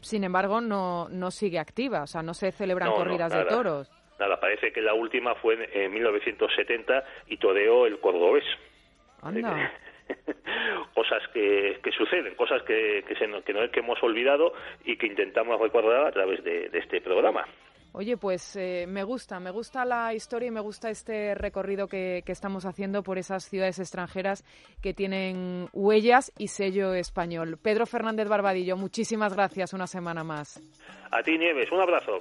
Sin 0.00 0.24
embargo, 0.24 0.60
no, 0.60 1.08
no 1.10 1.30
sigue 1.30 1.58
activa, 1.58 2.02
o 2.02 2.06
sea, 2.06 2.22
no 2.22 2.34
se 2.34 2.50
celebran 2.50 2.90
corridas 2.90 3.32
de 3.32 3.44
toros. 3.44 3.99
Nada, 4.20 4.38
parece 4.38 4.70
que 4.70 4.80
la 4.80 4.94
última 4.94 5.34
fue 5.34 5.68
en, 5.72 5.92
1970 5.92 7.04
y 7.28 7.38
toreó 7.38 7.86
el 7.86 7.98
cordobés. 7.98 8.44
Anda. 9.22 9.72
cosas 10.94 11.22
que, 11.32 11.80
que, 11.82 11.90
suceden, 11.92 12.34
cosas 12.34 12.62
que, 12.62 13.04
que, 13.08 13.14
se, 13.16 13.26
que, 13.42 13.52
no, 13.52 13.70
que 13.70 13.80
hemos 13.80 14.02
olvidado 14.02 14.52
y 14.84 14.96
que 14.96 15.06
intentamos 15.06 15.60
recordar 15.60 16.06
a 16.06 16.12
través 16.12 16.44
de 16.44 16.70
este 16.72 17.00
programa. 17.00 17.46
Oye, 17.92 18.16
pues 18.16 18.54
eh, 18.56 18.84
me 18.86 19.02
gusta, 19.02 19.40
me 19.40 19.50
gusta 19.50 19.84
la 19.84 20.14
historia 20.14 20.48
y 20.48 20.52
me 20.52 20.60
gusta 20.60 20.90
este 20.90 21.34
recorrido 21.34 21.88
que, 21.88 22.22
que, 22.24 22.30
estamos 22.30 22.64
haciendo 22.64 23.02
por 23.02 23.18
esas 23.18 23.48
ciudades 23.48 23.80
extranjeras 23.80 24.44
que 24.80 24.94
tienen 24.94 25.68
huellas 25.72 26.32
y 26.38 26.48
sello 26.48 26.94
español. 26.94 27.58
Pedro 27.60 27.86
Fernández 27.86 28.28
Barbadillo, 28.28 28.76
muchísimas 28.76 29.34
gracias 29.34 29.72
una 29.72 29.88
semana 29.88 30.22
más. 30.22 30.60
A 31.10 31.22
ti, 31.22 31.36
Nieves, 31.36 31.72
un 31.72 31.80
abrazo. 31.80 32.20